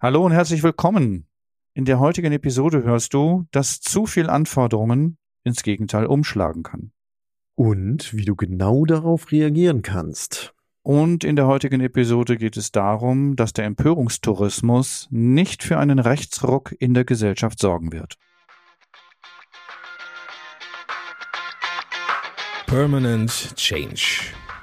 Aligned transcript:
Hallo 0.00 0.24
und 0.24 0.30
herzlich 0.30 0.62
willkommen. 0.62 1.26
In 1.74 1.84
der 1.84 1.98
heutigen 1.98 2.30
Episode 2.30 2.84
hörst 2.84 3.14
du, 3.14 3.46
dass 3.50 3.80
zu 3.80 4.06
viel 4.06 4.30
Anforderungen 4.30 5.18
ins 5.42 5.64
Gegenteil 5.64 6.06
umschlagen 6.06 6.62
kann. 6.62 6.92
Und 7.56 8.14
wie 8.14 8.24
du 8.24 8.36
genau 8.36 8.84
darauf 8.84 9.32
reagieren 9.32 9.82
kannst. 9.82 10.54
Und 10.82 11.24
in 11.24 11.34
der 11.34 11.48
heutigen 11.48 11.80
Episode 11.80 12.36
geht 12.36 12.56
es 12.56 12.70
darum, 12.70 13.34
dass 13.34 13.54
der 13.54 13.64
Empörungstourismus 13.64 15.08
nicht 15.10 15.64
für 15.64 15.78
einen 15.78 15.98
Rechtsruck 15.98 16.76
in 16.78 16.94
der 16.94 17.04
Gesellschaft 17.04 17.58
sorgen 17.58 17.90
wird. 17.90 18.14
Permanent 22.68 23.56
Change. 23.56 24.32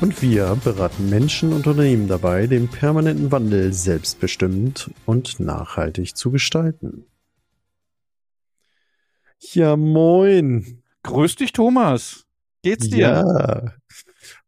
Und 0.00 0.22
wir 0.22 0.56
beraten 0.64 1.10
Menschen 1.10 1.52
und 1.52 1.66
Unternehmen 1.66 2.08
dabei, 2.08 2.46
den 2.46 2.68
permanenten 2.68 3.30
Wandel 3.30 3.74
selbstbestimmt 3.74 4.90
und 5.04 5.38
nachhaltig 5.40 6.16
zu 6.16 6.30
gestalten. 6.30 7.04
Ja, 9.40 9.76
moin. 9.76 10.82
Grüß 11.02 11.36
dich, 11.36 11.52
Thomas. 11.52 12.24
Geht's 12.62 12.88
dir? 12.88 12.98
Ja. 12.98 13.74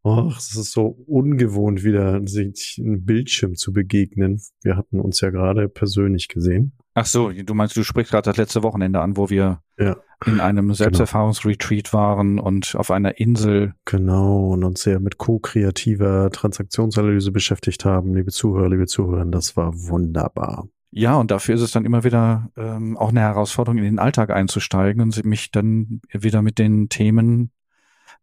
Och, 0.03 0.37
es 0.37 0.55
ist 0.55 0.71
so 0.71 0.87
ungewohnt, 0.87 1.83
wieder 1.83 2.25
sich 2.27 2.79
einem 2.79 3.05
Bildschirm 3.05 3.55
zu 3.55 3.73
begegnen. 3.73 4.41
Wir 4.63 4.75
hatten 4.75 4.99
uns 4.99 5.21
ja 5.21 5.29
gerade 5.29 5.69
persönlich 5.69 6.29
gesehen. 6.29 6.73
Ach 6.95 7.05
so, 7.07 7.31
du 7.31 7.53
meinst, 7.55 7.75
du 7.75 7.83
sprichst 7.83 8.11
gerade 8.11 8.29
das 8.29 8.37
letzte 8.37 8.61
Wochenende 8.61 9.01
an, 9.01 9.17
wo 9.17 9.29
wir 9.29 9.61
Ja. 9.79 9.95
in 10.27 10.39
einem 10.39 10.73
Selbsterfahrungsretreat 10.73 11.91
waren 11.91 12.39
und 12.39 12.75
auf 12.75 12.91
einer 12.91 13.19
Insel. 13.19 13.73
Genau, 13.85 14.49
und 14.49 14.63
uns 14.63 14.83
sehr 14.83 14.99
mit 14.99 15.17
ko-kreativer 15.17 16.29
Transaktionsanalyse 16.31 17.31
beschäftigt 17.31 17.83
haben. 17.85 18.13
Liebe 18.13 18.31
Zuhörer, 18.31 18.69
liebe 18.69 18.85
Zuhörer, 18.85 19.25
das 19.25 19.57
war 19.57 19.73
wunderbar. 19.73 20.67
Ja, 20.91 21.15
und 21.15 21.31
dafür 21.31 21.55
ist 21.55 21.61
es 21.61 21.71
dann 21.71 21.85
immer 21.85 22.03
wieder 22.03 22.51
ähm, 22.55 22.95
auch 22.97 23.09
eine 23.09 23.21
Herausforderung, 23.21 23.79
in 23.79 23.83
den 23.85 23.97
Alltag 23.99 24.29
einzusteigen 24.29 25.01
und 25.01 25.25
mich 25.25 25.49
dann 25.49 26.01
wieder 26.11 26.43
mit 26.43 26.59
den 26.59 26.89
Themen 26.89 27.49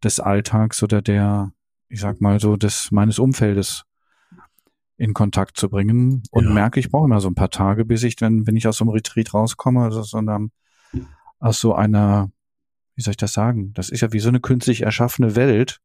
des 0.05 0.21
Alltags 0.21 0.81
oder 0.85 1.03
der, 1.03 1.51
ich 1.89 2.01
sag 2.01 2.21
mal 2.21 2.39
so, 2.39 2.57
des 2.57 2.93
meines 2.93 3.19
Umfeldes 3.19 3.83
in 5.01 5.15
Kontakt 5.15 5.57
zu 5.57 5.71
bringen 5.71 6.23
und 6.31 6.45
Ja. 6.45 6.53
merke, 6.53 6.79
ich 6.79 6.91
brauche 6.91 7.07
immer 7.07 7.21
so 7.21 7.29
ein 7.29 7.35
paar 7.35 7.49
Tage, 7.49 7.87
bis 7.87 8.03
ich 8.03 8.17
dann, 8.17 8.47
wenn 8.47 8.57
ich 8.57 8.69
aus 8.69 8.77
so 8.77 8.85
einem 8.85 8.91
Retreat 8.91 9.33
rauskomme, 9.33 9.83
also 9.83 10.01
aus 10.01 10.11
so 10.11 10.19
einer, 10.19 10.49
aus 11.39 11.59
so 11.59 11.75
einer, 11.75 12.31
wie 12.97 13.03
soll 13.03 13.13
ich 13.13 13.17
das 13.17 13.33
sagen? 13.33 13.73
Das 13.73 13.89
ist 13.89 14.03
ja 14.03 14.13
wie 14.13 14.21
so 14.21 14.29
eine 14.29 14.41
künstlich 14.41 14.83
erschaffene 14.83 15.37
Welt 15.37 15.81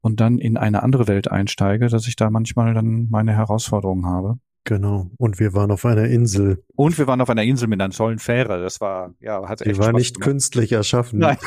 und 0.00 0.18
dann 0.18 0.38
in 0.38 0.56
eine 0.56 0.82
andere 0.82 1.06
Welt 1.06 1.30
einsteige, 1.30 1.88
dass 1.88 2.08
ich 2.08 2.16
da 2.16 2.28
manchmal 2.28 2.74
dann 2.74 3.08
meine 3.08 3.32
Herausforderungen 3.34 4.06
habe. 4.06 4.38
Genau. 4.68 5.10
Und 5.16 5.40
wir 5.40 5.54
waren 5.54 5.70
auf 5.70 5.86
einer 5.86 6.04
Insel. 6.04 6.62
Und 6.76 6.98
wir 6.98 7.06
waren 7.06 7.22
auf 7.22 7.30
einer 7.30 7.42
Insel 7.42 7.68
mit 7.68 7.80
einer 7.80 7.90
tollen 7.90 8.18
Fähre. 8.18 8.60
Das 8.60 8.82
war, 8.82 9.14
ja, 9.18 9.48
hat 9.48 9.60
Die 9.60 9.70
echt 9.70 9.78
war 9.78 9.86
Spaß 9.86 9.94
nicht 9.98 10.14
gemacht. 10.16 10.28
künstlich 10.28 10.72
erschaffen. 10.72 11.20
Nein. 11.20 11.38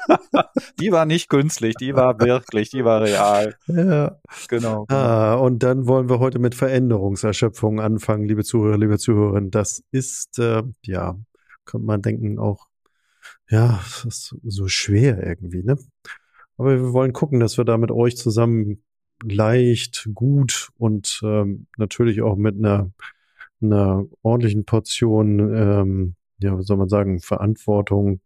die 0.80 0.90
war 0.90 1.04
nicht 1.04 1.28
künstlich, 1.28 1.74
die 1.74 1.94
war 1.94 2.18
wirklich, 2.20 2.70
die 2.70 2.82
war 2.82 3.02
real. 3.02 3.54
Ja. 3.66 4.18
Genau. 4.48 4.86
genau. 4.86 4.86
Ah, 4.88 5.34
und 5.34 5.62
dann 5.62 5.86
wollen 5.86 6.08
wir 6.08 6.20
heute 6.20 6.38
mit 6.38 6.54
Veränderungserschöpfung 6.54 7.80
anfangen, 7.80 8.24
liebe 8.24 8.44
Zuhörer, 8.44 8.78
liebe 8.78 8.96
Zuhörerinnen. 8.96 9.50
Das 9.50 9.82
ist, 9.90 10.38
äh, 10.38 10.62
ja, 10.86 11.18
könnte 11.66 11.86
man 11.86 12.00
denken, 12.00 12.38
auch, 12.38 12.68
ja, 13.50 13.78
das 14.04 14.06
ist 14.06 14.36
so 14.42 14.68
schwer 14.68 15.22
irgendwie, 15.22 15.62
ne? 15.62 15.76
Aber 16.56 16.70
wir 16.70 16.92
wollen 16.94 17.12
gucken, 17.12 17.40
dass 17.40 17.58
wir 17.58 17.66
da 17.66 17.76
mit 17.76 17.90
euch 17.90 18.16
zusammen 18.16 18.82
leicht, 19.22 20.08
gut 20.14 20.70
und 20.76 21.20
ähm, 21.24 21.66
natürlich 21.78 22.22
auch 22.22 22.36
mit 22.36 22.56
einer, 22.56 22.90
einer 23.60 24.04
ordentlichen 24.22 24.64
Portion, 24.64 25.54
ähm, 25.54 26.14
ja, 26.38 26.56
was 26.58 26.66
soll 26.66 26.76
man 26.76 26.88
sagen, 26.88 27.20
Verantwortung 27.20 28.20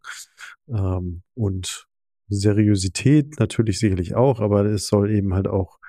ähm, 0.67 1.21
und 1.35 1.87
Seriosität 2.27 3.39
natürlich 3.39 3.79
sicherlich 3.79 4.15
auch, 4.15 4.39
aber 4.39 4.65
es 4.65 4.87
soll 4.87 5.11
eben 5.11 5.33
halt 5.33 5.47
auch 5.47 5.79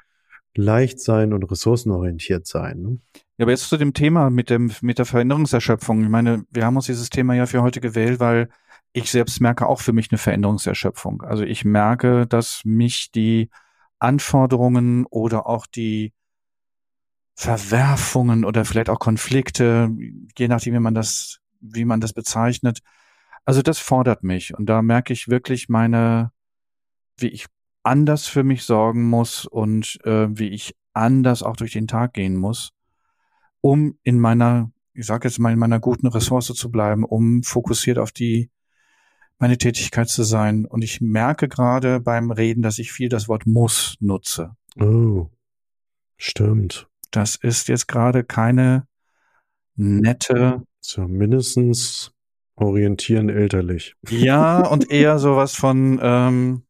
leicht 0.55 1.01
sein 1.01 1.33
und 1.33 1.45
ressourcenorientiert 1.45 2.47
sein. 2.47 2.83
Ne? 2.83 2.99
Ja, 3.37 3.45
aber 3.45 3.53
jetzt 3.53 3.69
zu 3.69 3.77
dem 3.77 3.95
Thema 3.95 4.31
mit 4.31 4.51
dem, 4.51 4.73
mit 4.83 4.99
der 4.99 5.07
Veränderungserschöpfung. 5.07 6.03
Ich 6.03 6.09
meine, 6.09 6.45
wir 6.51 6.65
haben 6.65 6.77
uns 6.77 6.87
dieses 6.87 7.11
Thema 7.11 7.35
ja 7.35 7.47
für 7.47 7.63
heute 7.63 7.81
gewählt, 7.81 8.21
weil 8.21 8.49
ich 8.93 9.11
selbst 9.11 9.41
merke 9.41 9.67
auch 9.67 9.81
für 9.81 9.93
mich 9.93 10.11
eine 10.11 10.19
Veränderungserschöpfung. 10.19 11.23
Also 11.23 11.45
ich 11.45 11.65
merke, 11.65 12.27
dass 12.27 12.63
mich 12.65 13.13
die 13.13 13.49
Anforderungen 14.01 15.07
oder 15.07 15.47
auch 15.47 15.67
die 15.67 16.13
Verwerfungen 17.35 18.45
oder 18.45 18.65
vielleicht 18.65 18.91
auch 18.91 18.99
Konflikte, 18.99 19.91
je 20.37 20.49
nachdem, 20.49 20.75
wie 20.75 20.81
man 20.81 20.95
das, 20.95 21.41
wie 21.61 21.85
man 21.85 22.01
das 22.01 22.13
bezeichnet, 22.13 22.81
also 23.45 23.63
das 23.63 23.79
fordert 23.79 24.23
mich. 24.23 24.55
Und 24.55 24.67
da 24.67 24.83
merke 24.83 25.13
ich 25.13 25.29
wirklich 25.29 25.69
meine, 25.69 26.33
wie 27.17 27.29
ich 27.29 27.47
anders 27.83 28.27
für 28.27 28.45
mich 28.45 28.65
sorgen 28.65 29.09
muss 29.09 29.47
und 29.47 29.99
äh, 30.05 30.29
wie 30.31 30.49
ich 30.49 30.77
anders 30.93 31.43
auch 31.43 31.57
durch 31.57 31.73
den 31.73 31.87
Tag 31.87 32.13
gehen 32.13 32.37
muss, 32.37 32.73
um 33.61 33.99
in 34.03 34.19
meiner, 34.19 34.71
ich 34.93 35.07
sage 35.07 35.29
jetzt 35.29 35.39
mal, 35.39 35.53
in 35.53 35.59
meiner 35.59 35.81
guten 35.81 36.09
Ressource 36.09 36.53
zu 36.55 36.71
bleiben, 36.71 37.05
um 37.05 37.43
fokussiert 37.43 37.99
auf 37.99 38.13
die 38.13 38.51
meine 39.41 39.59
Tätigkeit 39.59 40.09
zu 40.09 40.23
sein. 40.23 40.67
Und 40.67 40.85
ich 40.85 41.01
merke 41.01 41.49
gerade 41.49 41.99
beim 41.99 42.31
Reden, 42.31 42.63
dass 42.63 42.79
ich 42.79 42.93
viel 42.93 43.09
das 43.09 43.27
Wort 43.27 43.47
muss 43.47 43.97
nutze. 43.99 44.55
Oh, 44.79 45.29
stimmt. 46.17 46.89
Das 47.11 47.35
ist 47.35 47.69
jetzt 47.69 47.89
gerade 47.89 48.23
keine 48.23 48.87
nette, 49.75 50.63
So 50.81 51.09
mindestens 51.09 52.13
orientieren 52.55 53.31
elterlich. 53.31 53.97
ja, 54.11 54.65
und 54.67 54.91
eher 54.91 55.19
sowas 55.19 55.57
von 55.57 55.99
ähm, 56.03 56.63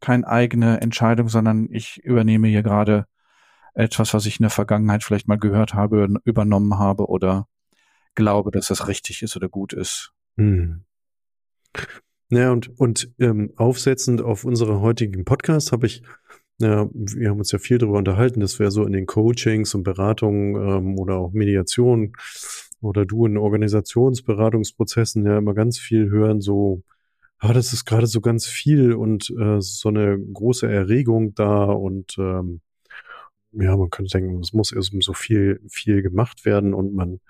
keine 0.00 0.26
eigene 0.26 0.80
Entscheidung, 0.80 1.28
sondern 1.28 1.68
ich 1.70 1.98
übernehme 2.04 2.48
hier 2.48 2.62
gerade 2.62 3.06
etwas, 3.74 4.12
was 4.12 4.26
ich 4.26 4.40
in 4.40 4.44
der 4.44 4.50
Vergangenheit 4.50 5.04
vielleicht 5.04 5.28
mal 5.28 5.38
gehört 5.38 5.74
habe, 5.74 6.08
übernommen 6.24 6.78
habe 6.78 7.06
oder 7.06 7.46
glaube, 8.16 8.50
dass 8.50 8.66
das 8.66 8.88
richtig 8.88 9.22
ist 9.22 9.36
oder 9.36 9.48
gut 9.48 9.72
ist. 9.72 10.12
Hm. 10.36 10.84
Ja, 12.30 12.52
und, 12.52 12.78
und 12.78 13.10
ähm, 13.18 13.52
aufsetzend 13.56 14.20
auf 14.20 14.44
unseren 14.44 14.80
heutigen 14.80 15.24
Podcast 15.24 15.72
habe 15.72 15.86
ich, 15.86 16.02
ja, 16.58 16.88
wir 16.92 17.30
haben 17.30 17.38
uns 17.38 17.52
ja 17.52 17.58
viel 17.58 17.78
darüber 17.78 17.98
unterhalten, 17.98 18.40
dass 18.40 18.58
wir 18.58 18.70
so 18.70 18.84
in 18.84 18.92
den 18.92 19.06
Coachings 19.06 19.74
und 19.74 19.82
Beratungen 19.82 20.54
ähm, 20.56 20.98
oder 20.98 21.16
auch 21.16 21.32
Mediation 21.32 22.12
oder 22.80 23.06
du 23.06 23.26
in 23.26 23.38
Organisationsberatungsprozessen 23.38 25.24
ja 25.24 25.38
immer 25.38 25.54
ganz 25.54 25.78
viel 25.78 26.10
hören, 26.10 26.40
so, 26.40 26.82
ah, 27.38 27.52
das 27.52 27.72
ist 27.72 27.86
gerade 27.86 28.06
so 28.06 28.20
ganz 28.20 28.46
viel 28.46 28.92
und 28.92 29.30
äh, 29.30 29.60
so 29.60 29.88
eine 29.88 30.18
große 30.18 30.70
Erregung 30.70 31.34
da 31.34 31.64
und 31.64 32.16
ähm, 32.18 32.60
ja, 33.52 33.76
man 33.76 33.90
könnte 33.90 34.18
denken, 34.18 34.40
es 34.40 34.52
muss 34.52 34.72
erst 34.72 34.92
so 35.00 35.14
viel, 35.14 35.60
viel 35.68 36.02
gemacht 36.02 36.44
werden 36.44 36.74
und 36.74 36.94
man 36.94 37.20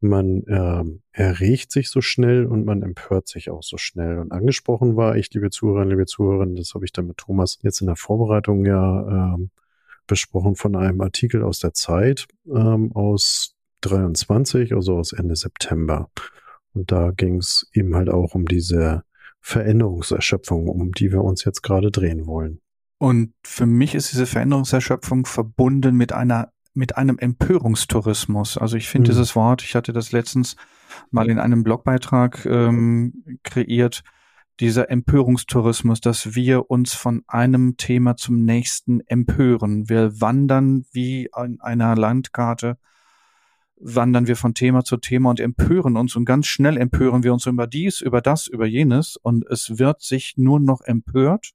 man 0.00 0.42
ähm, 0.48 1.02
erregt 1.12 1.72
sich 1.72 1.90
so 1.90 2.00
schnell 2.00 2.46
und 2.46 2.64
man 2.64 2.82
empört 2.82 3.28
sich 3.28 3.50
auch 3.50 3.62
so 3.62 3.76
schnell. 3.76 4.18
Und 4.18 4.32
angesprochen 4.32 4.96
war 4.96 5.16
ich, 5.16 5.32
liebe 5.32 5.50
Zuhörer, 5.50 5.84
liebe 5.84 6.06
Zuhörerinnen, 6.06 6.56
das 6.56 6.74
habe 6.74 6.84
ich 6.84 6.92
dann 6.92 7.06
mit 7.06 7.18
Thomas 7.18 7.58
jetzt 7.62 7.80
in 7.80 7.86
der 7.86 7.96
Vorbereitung 7.96 8.64
ja 8.64 9.34
ähm, 9.34 9.50
besprochen 10.06 10.56
von 10.56 10.76
einem 10.76 11.00
Artikel 11.00 11.42
aus 11.42 11.60
der 11.60 11.72
Zeit 11.72 12.26
ähm, 12.46 12.92
aus 12.92 13.54
23, 13.82 14.74
also 14.74 14.98
aus 14.98 15.12
Ende 15.12 15.36
September. 15.36 16.10
Und 16.74 16.90
da 16.92 17.10
ging 17.10 17.36
es 17.36 17.68
eben 17.72 17.94
halt 17.94 18.10
auch 18.10 18.34
um 18.34 18.46
diese 18.46 19.04
Veränderungserschöpfung, 19.40 20.68
um 20.68 20.92
die 20.92 21.12
wir 21.12 21.22
uns 21.22 21.44
jetzt 21.44 21.62
gerade 21.62 21.90
drehen 21.90 22.26
wollen. 22.26 22.60
Und 22.98 23.32
für 23.42 23.66
mich 23.66 23.94
ist 23.94 24.12
diese 24.12 24.26
Veränderungserschöpfung 24.26 25.24
verbunden 25.24 25.96
mit 25.96 26.12
einer 26.12 26.52
mit 26.74 26.96
einem 26.96 27.18
Empörungstourismus. 27.18 28.58
Also 28.58 28.76
ich 28.76 28.88
finde 28.88 29.08
Mhm. 29.08 29.12
dieses 29.12 29.36
Wort, 29.36 29.62
ich 29.62 29.74
hatte 29.74 29.92
das 29.92 30.12
letztens 30.12 30.56
mal 31.10 31.28
in 31.28 31.38
einem 31.38 31.62
Blogbeitrag 31.62 32.44
ähm, 32.46 33.38
kreiert, 33.42 34.02
dieser 34.60 34.90
Empörungstourismus, 34.90 36.00
dass 36.00 36.34
wir 36.34 36.70
uns 36.70 36.94
von 36.94 37.22
einem 37.26 37.76
Thema 37.76 38.16
zum 38.16 38.44
nächsten 38.44 39.00
empören. 39.06 39.88
Wir 39.88 40.20
wandern 40.20 40.84
wie 40.92 41.32
an 41.32 41.60
einer 41.60 41.96
Landkarte 41.96 42.76
wandern 43.80 44.26
wir 44.26 44.36
von 44.36 44.54
Thema 44.54 44.84
zu 44.84 44.98
Thema 44.98 45.30
und 45.30 45.40
empören 45.40 45.96
uns 45.96 46.14
und 46.14 46.26
ganz 46.26 46.46
schnell 46.46 46.76
empören 46.76 47.22
wir 47.22 47.32
uns 47.32 47.46
über 47.46 47.66
dies, 47.66 48.00
über 48.00 48.20
das, 48.20 48.46
über 48.46 48.66
jenes 48.66 49.16
und 49.16 49.46
es 49.46 49.78
wird 49.78 50.02
sich 50.02 50.34
nur 50.36 50.60
noch 50.60 50.82
empört. 50.82 51.52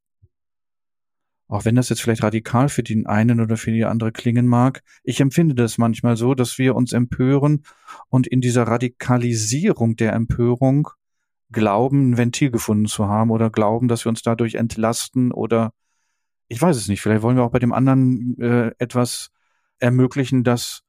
Auch 1.48 1.66
wenn 1.66 1.76
das 1.76 1.90
jetzt 1.90 2.02
vielleicht 2.02 2.24
radikal 2.24 2.70
für 2.70 2.82
den 2.82 3.06
einen 3.06 3.40
oder 3.40 3.56
für 3.58 3.72
die 3.72 3.86
andere 3.86 4.12
klingen 4.12 4.48
mag. 4.48 4.82
Ich 5.04 5.22
empfinde 5.22 5.54
das 5.54 5.78
manchmal 5.78 6.18
so, 6.18 6.34
dass 6.34 6.58
wir 6.58 6.76
uns 6.76 6.92
empören 6.92 7.64
und 8.10 8.26
in 8.26 8.42
dieser 8.42 8.64
Radikalisierung 8.64 9.96
der 9.96 10.14
Empörung 10.14 10.90
glauben, 11.52 12.12
ein 12.12 12.18
Ventil 12.18 12.50
gefunden 12.50 12.88
zu 12.88 13.08
haben 13.08 13.30
oder 13.30 13.50
glauben, 13.52 13.88
dass 13.88 14.06
wir 14.06 14.10
uns 14.10 14.24
dadurch 14.24 14.56
entlasten 14.56 15.32
oder 15.32 15.72
ich 16.48 16.62
weiß 16.62 16.78
es 16.78 16.88
nicht. 16.88 17.02
Vielleicht 17.02 17.22
wollen 17.22 17.38
wir 17.38 17.44
auch 17.44 17.52
bei 17.52 17.60
dem 17.60 17.74
anderen 17.74 18.40
äh, 18.40 18.72
etwas 18.78 19.30
ermöglichen, 19.80 20.44
dass 20.44 20.82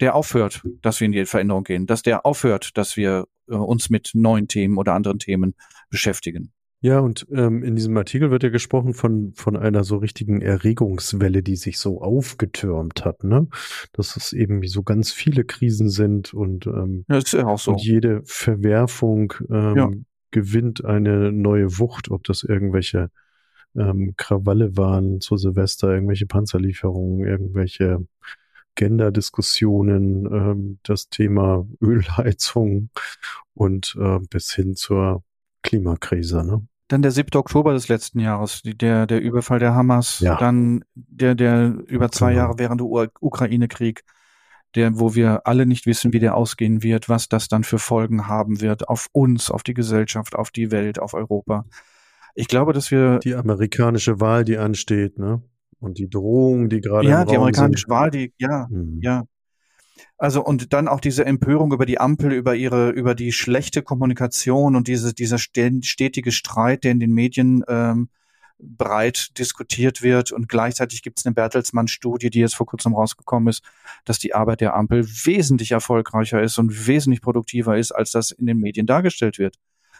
der 0.00 0.14
aufhört, 0.14 0.62
dass 0.82 1.00
wir 1.00 1.06
in 1.06 1.12
die 1.12 1.24
Veränderung 1.24 1.64
gehen, 1.64 1.86
dass 1.86 2.02
der 2.02 2.26
aufhört, 2.26 2.76
dass 2.76 2.96
wir 2.96 3.26
äh, 3.48 3.54
uns 3.54 3.90
mit 3.90 4.10
neuen 4.14 4.48
Themen 4.48 4.76
oder 4.78 4.94
anderen 4.94 5.18
Themen 5.18 5.54
beschäftigen. 5.88 6.52
Ja, 6.84 6.98
und 6.98 7.26
ähm, 7.32 7.62
in 7.62 7.76
diesem 7.76 7.96
Artikel 7.96 8.30
wird 8.30 8.42
ja 8.42 8.50
gesprochen 8.50 8.92
von, 8.92 9.32
von 9.32 9.56
einer 9.56 9.84
so 9.84 9.96
richtigen 9.96 10.42
Erregungswelle, 10.42 11.42
die 11.42 11.56
sich 11.56 11.78
so 11.78 12.02
aufgetürmt 12.02 13.06
hat, 13.06 13.24
ne? 13.24 13.48
Dass 13.94 14.18
es 14.18 14.34
eben 14.34 14.62
so 14.66 14.82
ganz 14.82 15.10
viele 15.10 15.44
Krisen 15.44 15.88
sind 15.88 16.34
und, 16.34 16.66
ähm, 16.66 17.06
ja, 17.08 17.16
ist 17.16 17.32
ja 17.32 17.46
auch 17.46 17.58
so. 17.58 17.70
und 17.70 17.82
jede 17.82 18.20
Verwerfung 18.26 19.32
ähm, 19.48 19.76
ja. 19.76 19.90
gewinnt 20.30 20.84
eine 20.84 21.32
neue 21.32 21.78
Wucht, 21.78 22.10
ob 22.10 22.22
das 22.24 22.42
irgendwelche 22.42 23.10
ähm, 23.74 24.12
Krawalle 24.18 24.76
waren 24.76 25.22
zu 25.22 25.38
Silvester, 25.38 25.90
irgendwelche 25.90 26.26
Panzerlieferungen, 26.26 27.26
irgendwelche 27.26 28.06
Gender-Diskussionen, 28.74 30.26
ähm, 30.26 30.78
das 30.82 31.08
Thema 31.08 31.66
Ölheizung 31.80 32.90
und 33.54 33.96
äh, 33.98 34.18
bis 34.28 34.52
hin 34.52 34.76
zur 34.76 35.24
Klimakrise. 35.62 36.44
Ne? 36.44 36.68
Dann 36.88 37.02
der 37.02 37.10
7. 37.10 37.38
Oktober 37.38 37.72
des 37.72 37.88
letzten 37.88 38.20
Jahres, 38.20 38.62
der, 38.62 39.06
der 39.06 39.20
Überfall 39.20 39.58
der 39.58 39.74
Hamas, 39.74 40.20
ja. 40.20 40.36
dann 40.36 40.84
der, 40.94 41.34
der 41.34 41.74
über 41.86 42.10
zwei 42.10 42.32
genau. 42.32 42.42
Jahre 42.42 42.58
während 42.58 42.80
der 42.80 43.10
Ukraine-Krieg, 43.20 44.04
der, 44.74 44.98
wo 44.98 45.14
wir 45.14 45.46
alle 45.46 45.66
nicht 45.66 45.86
wissen, 45.86 46.12
wie 46.12 46.18
der 46.18 46.34
ausgehen 46.34 46.82
wird, 46.82 47.08
was 47.08 47.28
das 47.28 47.48
dann 47.48 47.64
für 47.64 47.78
Folgen 47.78 48.28
haben 48.28 48.60
wird 48.60 48.88
auf 48.88 49.08
uns, 49.12 49.50
auf 49.50 49.62
die 49.62 49.74
Gesellschaft, 49.74 50.34
auf 50.34 50.50
die 50.50 50.70
Welt, 50.70 50.98
auf 50.98 51.14
Europa. 51.14 51.64
Ich 52.34 52.48
glaube, 52.48 52.72
dass 52.72 52.90
wir. 52.90 53.18
Die 53.20 53.34
amerikanische 53.34 54.20
Wahl, 54.20 54.44
die 54.44 54.58
ansteht, 54.58 55.18
ne? 55.18 55.42
Und 55.78 55.98
die 55.98 56.08
Drohung, 56.08 56.68
die 56.68 56.80
gerade. 56.80 57.08
Ja, 57.08 57.24
die 57.24 57.36
amerikanische 57.36 57.82
sind. 57.82 57.90
Wahl, 57.90 58.10
die, 58.10 58.32
ja, 58.38 58.66
mhm. 58.70 58.98
ja. 59.00 59.24
Also 60.16 60.44
und 60.44 60.72
dann 60.72 60.88
auch 60.88 61.00
diese 61.00 61.24
Empörung 61.24 61.72
über 61.72 61.86
die 61.86 62.00
Ampel, 62.00 62.32
über 62.32 62.54
ihre, 62.54 62.90
über 62.90 63.14
die 63.14 63.32
schlechte 63.32 63.82
Kommunikation 63.82 64.76
und 64.76 64.88
diese, 64.88 65.12
dieser 65.12 65.38
stetige 65.38 66.32
Streit, 66.32 66.84
der 66.84 66.92
in 66.92 67.00
den 67.00 67.12
Medien 67.12 67.64
ähm, 67.68 68.08
breit 68.58 69.36
diskutiert 69.38 70.02
wird. 70.02 70.32
Und 70.32 70.48
gleichzeitig 70.48 71.02
gibt 71.02 71.18
es 71.18 71.26
eine 71.26 71.34
Bertelsmann-Studie, 71.34 72.30
die 72.30 72.40
jetzt 72.40 72.54
vor 72.54 72.66
kurzem 72.66 72.94
rausgekommen 72.94 73.48
ist, 73.48 73.62
dass 74.04 74.18
die 74.18 74.34
Arbeit 74.34 74.60
der 74.60 74.74
Ampel 74.74 75.04
wesentlich 75.04 75.72
erfolgreicher 75.72 76.42
ist 76.42 76.58
und 76.58 76.86
wesentlich 76.86 77.20
produktiver 77.20 77.76
ist, 77.76 77.92
als 77.92 78.12
das 78.12 78.30
in 78.30 78.46
den 78.46 78.58
Medien 78.58 78.86
dargestellt 78.86 79.38
wird. 79.38 79.56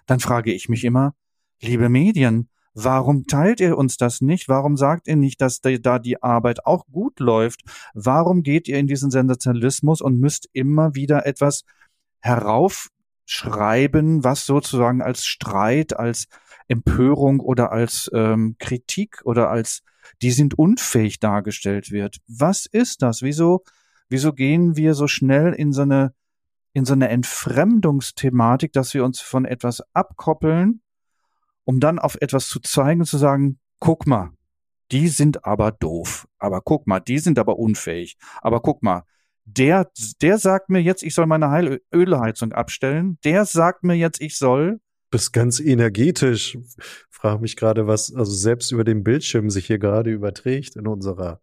Dann 0.06 0.20
frage 0.20 0.52
ich 0.52 0.68
mich 0.68 0.84
immer, 0.84 1.14
liebe 1.60 1.88
Medien, 1.88 2.48
Warum 2.74 3.26
teilt 3.26 3.60
ihr 3.60 3.78
uns 3.78 3.96
das 3.96 4.20
nicht? 4.20 4.48
Warum 4.48 4.76
sagt 4.76 5.06
ihr 5.06 5.14
nicht, 5.14 5.40
dass 5.40 5.60
da 5.60 6.00
die 6.00 6.22
Arbeit 6.22 6.66
auch 6.66 6.86
gut 6.90 7.20
läuft? 7.20 7.62
Warum 7.94 8.42
geht 8.42 8.66
ihr 8.66 8.78
in 8.78 8.88
diesen 8.88 9.12
Sensationalismus 9.12 10.00
und 10.00 10.18
müsst 10.18 10.48
immer 10.52 10.96
wieder 10.96 11.24
etwas 11.24 11.62
heraufschreiben, 12.20 14.24
was 14.24 14.44
sozusagen 14.44 15.02
als 15.02 15.24
Streit, 15.24 15.96
als 15.96 16.26
Empörung 16.66 17.38
oder 17.38 17.70
als 17.70 18.10
ähm, 18.12 18.56
Kritik 18.58 19.20
oder 19.24 19.50
als 19.50 19.82
die 20.20 20.32
sind 20.32 20.58
unfähig 20.58 21.20
dargestellt 21.20 21.92
wird? 21.92 22.18
Was 22.26 22.66
ist 22.66 23.02
das? 23.02 23.22
Wieso, 23.22 23.62
wieso 24.08 24.32
gehen 24.32 24.76
wir 24.76 24.94
so 24.94 25.06
schnell 25.06 25.52
in 25.52 25.72
so 25.72 25.82
eine 25.82 26.12
in 26.76 26.84
so 26.84 26.92
eine 26.92 27.08
Entfremdungsthematik, 27.08 28.72
dass 28.72 28.94
wir 28.94 29.04
uns 29.04 29.20
von 29.20 29.44
etwas 29.44 29.80
abkoppeln 29.94 30.80
um 31.64 31.80
dann 31.80 31.98
auf 31.98 32.16
etwas 32.20 32.48
zu 32.48 32.60
zeigen 32.60 33.00
und 33.00 33.06
zu 33.06 33.18
sagen, 33.18 33.58
guck 33.80 34.06
mal, 34.06 34.30
die 34.92 35.08
sind 35.08 35.44
aber 35.44 35.72
doof. 35.72 36.26
Aber 36.38 36.60
guck 36.60 36.86
mal, 36.86 37.00
die 37.00 37.18
sind 37.18 37.38
aber 37.38 37.58
unfähig. 37.58 38.16
Aber 38.42 38.60
guck 38.60 38.82
mal, 38.82 39.04
der, 39.44 39.90
der 40.22 40.38
sagt 40.38 40.70
mir 40.70 40.80
jetzt, 40.80 41.02
ich 41.02 41.14
soll 41.14 41.26
meine 41.26 41.50
Heil 41.50 41.80
Ölheizung 41.92 42.52
abstellen. 42.52 43.18
Der 43.24 43.44
sagt 43.44 43.84
mir 43.84 43.94
jetzt, 43.94 44.20
ich 44.20 44.38
soll. 44.38 44.80
Bist 45.10 45.32
ganz 45.32 45.60
energetisch. 45.60 46.58
Frag 47.10 47.40
mich 47.40 47.56
gerade, 47.56 47.86
was 47.86 48.14
also 48.14 48.32
selbst 48.32 48.72
über 48.72 48.84
den 48.84 49.04
Bildschirm 49.04 49.50
sich 49.50 49.66
hier 49.66 49.78
gerade 49.78 50.10
überträgt 50.10 50.76
in 50.76 50.86
unserer, 50.86 51.40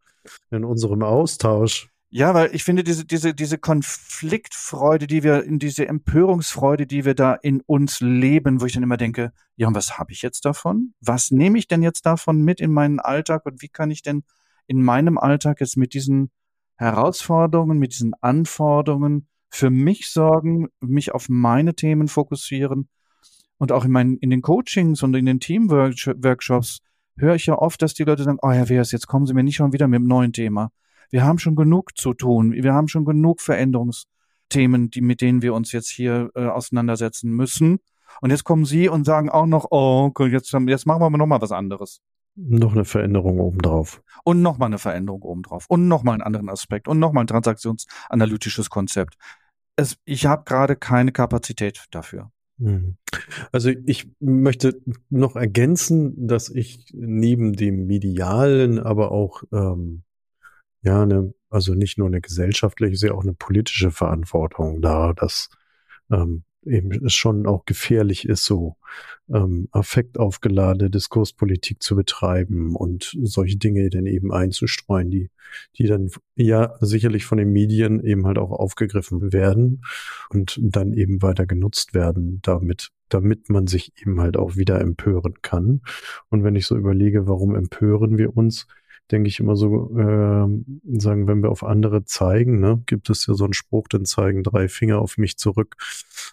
in 0.49 0.63
unserem 0.63 1.03
Austausch. 1.03 1.90
Ja, 2.13 2.33
weil 2.33 2.53
ich 2.53 2.65
finde, 2.65 2.83
diese, 2.83 3.05
diese, 3.05 3.33
diese 3.33 3.57
Konfliktfreude, 3.57 5.07
die 5.07 5.23
wir, 5.23 5.45
in 5.45 5.59
diese 5.59 5.87
Empörungsfreude, 5.87 6.85
die 6.85 7.05
wir 7.05 7.15
da 7.15 7.35
in 7.35 7.61
uns 7.61 8.01
leben, 8.01 8.59
wo 8.59 8.65
ich 8.65 8.73
dann 8.73 8.83
immer 8.83 8.97
denke, 8.97 9.31
ja, 9.55 9.69
und 9.69 9.75
was 9.75 9.97
habe 9.97 10.11
ich 10.11 10.21
jetzt 10.21 10.43
davon? 10.43 10.93
Was 10.99 11.31
nehme 11.31 11.57
ich 11.57 11.69
denn 11.69 11.81
jetzt 11.81 12.05
davon 12.05 12.41
mit 12.41 12.59
in 12.59 12.69
meinen 12.69 12.99
Alltag? 12.99 13.45
Und 13.45 13.61
wie 13.61 13.69
kann 13.69 13.91
ich 13.91 14.01
denn 14.01 14.23
in 14.67 14.83
meinem 14.83 15.17
Alltag 15.17 15.61
jetzt 15.61 15.77
mit 15.77 15.93
diesen 15.93 16.31
Herausforderungen, 16.75 17.79
mit 17.79 17.93
diesen 17.93 18.13
Anforderungen 18.19 19.29
für 19.47 19.69
mich 19.69 20.09
sorgen, 20.09 20.67
mich 20.81 21.13
auf 21.13 21.29
meine 21.29 21.75
Themen 21.75 22.09
fokussieren? 22.09 22.89
Und 23.57 23.71
auch 23.71 23.85
in 23.85 23.91
meinen, 23.91 24.17
in 24.17 24.31
den 24.31 24.41
Coachings 24.41 25.01
und 25.01 25.15
in 25.15 25.25
den 25.25 25.39
Teamworkshops 25.39 26.79
höre 27.15 27.35
ich 27.35 27.45
ja 27.45 27.57
oft, 27.57 27.81
dass 27.81 27.93
die 27.93 28.03
Leute 28.03 28.23
sagen, 28.23 28.39
oh 28.41 28.51
Herr 28.51 28.67
Wehrs, 28.67 28.91
jetzt 28.91 29.07
kommen 29.07 29.25
Sie 29.25 29.33
mir 29.33 29.43
nicht 29.43 29.55
schon 29.55 29.71
wieder 29.71 29.87
mit 29.87 29.99
einem 29.99 30.07
neuen 30.07 30.33
Thema 30.33 30.71
wir 31.11 31.23
haben 31.23 31.37
schon 31.37 31.55
genug 31.55 31.97
zu 31.97 32.13
tun. 32.13 32.53
Wir 32.53 32.73
haben 32.73 32.87
schon 32.87 33.05
genug 33.05 33.41
Veränderungsthemen, 33.41 34.89
die, 34.89 35.01
mit 35.01 35.21
denen 35.21 35.41
wir 35.41 35.53
uns 35.53 35.71
jetzt 35.71 35.89
hier 35.89 36.31
äh, 36.35 36.45
auseinandersetzen 36.45 37.31
müssen. 37.31 37.79
Und 38.21 38.31
jetzt 38.31 38.43
kommen 38.43 38.65
Sie 38.65 38.89
und 38.89 39.05
sagen 39.05 39.29
auch 39.29 39.45
noch, 39.45 39.67
oh, 39.71 40.11
jetzt, 40.19 40.51
jetzt 40.51 40.85
machen 40.85 41.01
wir 41.01 41.09
noch 41.17 41.27
mal 41.27 41.41
was 41.41 41.51
anderes. 41.51 42.01
Noch 42.35 42.73
eine 42.73 42.85
Veränderung 42.85 43.39
obendrauf. 43.39 44.01
Und 44.23 44.41
noch 44.41 44.57
mal 44.57 44.67
eine 44.67 44.77
Veränderung 44.77 45.21
obendrauf. 45.21 45.65
Und 45.67 45.87
noch 45.87 46.03
mal 46.03 46.13
einen 46.13 46.21
anderen 46.21 46.49
Aspekt. 46.49 46.87
Und 46.87 46.99
noch 46.99 47.11
mal 47.11 47.21
ein 47.21 47.27
transaktionsanalytisches 47.27 48.69
Konzept. 48.69 49.15
Es, 49.75 49.97
ich 50.05 50.25
habe 50.25 50.43
gerade 50.45 50.75
keine 50.75 51.11
Kapazität 51.11 51.85
dafür. 51.91 52.31
Hm. 52.59 52.95
Also 53.51 53.69
ich 53.85 54.09
möchte 54.19 54.81
noch 55.09 55.35
ergänzen, 55.35 56.27
dass 56.27 56.49
ich 56.49 56.85
neben 56.93 57.53
dem 57.53 57.87
medialen, 57.87 58.79
aber 58.79 59.11
auch 59.11 59.43
ähm, 59.51 60.03
ja, 60.83 61.03
eine, 61.03 61.33
also 61.49 61.73
nicht 61.73 61.97
nur 61.97 62.07
eine 62.07 62.21
gesellschaftliche, 62.21 63.07
ja 63.07 63.13
auch 63.13 63.23
eine 63.23 63.33
politische 63.33 63.91
Verantwortung 63.91 64.81
da, 64.81 65.13
dass 65.13 65.49
ähm, 66.11 66.43
eben 66.63 66.91
es 67.05 67.13
schon 67.13 67.47
auch 67.47 67.65
gefährlich 67.65 68.27
ist, 68.27 68.45
so 68.45 68.75
ähm, 69.33 69.67
affektaufgeladene 69.71 70.89
Diskurspolitik 70.89 71.81
zu 71.81 71.95
betreiben 71.95 72.75
und 72.75 73.17
solche 73.23 73.57
Dinge 73.57 73.89
dann 73.89 74.05
eben 74.05 74.31
einzustreuen, 74.31 75.09
die, 75.09 75.31
die 75.77 75.87
dann 75.87 76.11
ja 76.35 76.75
sicherlich 76.79 77.25
von 77.25 77.37
den 77.37 77.51
Medien 77.51 78.03
eben 78.03 78.27
halt 78.27 78.37
auch 78.37 78.51
aufgegriffen 78.51 79.33
werden 79.33 79.83
und 80.29 80.59
dann 80.61 80.93
eben 80.93 81.21
weiter 81.21 81.45
genutzt 81.45 81.93
werden, 81.93 82.39
damit 82.43 82.89
damit 83.09 83.49
man 83.49 83.67
sich 83.67 83.91
eben 84.01 84.21
halt 84.21 84.37
auch 84.37 84.55
wieder 84.55 84.79
empören 84.79 85.33
kann. 85.41 85.81
Und 86.29 86.45
wenn 86.45 86.55
ich 86.55 86.65
so 86.65 86.77
überlege, 86.77 87.27
warum 87.27 87.55
empören 87.55 88.17
wir 88.17 88.37
uns, 88.37 88.67
denke 89.11 89.27
ich 89.27 89.39
immer 89.39 89.55
so, 89.55 89.91
äh, 89.97 90.47
sagen, 90.99 91.27
wenn 91.27 91.43
wir 91.43 91.49
auf 91.49 91.63
andere 91.63 92.05
zeigen, 92.05 92.59
ne, 92.59 92.81
gibt 92.85 93.09
es 93.09 93.25
ja 93.27 93.33
so 93.33 93.43
einen 93.43 93.53
Spruch, 93.53 93.87
dann 93.87 94.05
zeigen 94.05 94.43
drei 94.43 94.67
Finger 94.67 94.99
auf 94.99 95.17
mich 95.17 95.37
zurück. 95.37 95.75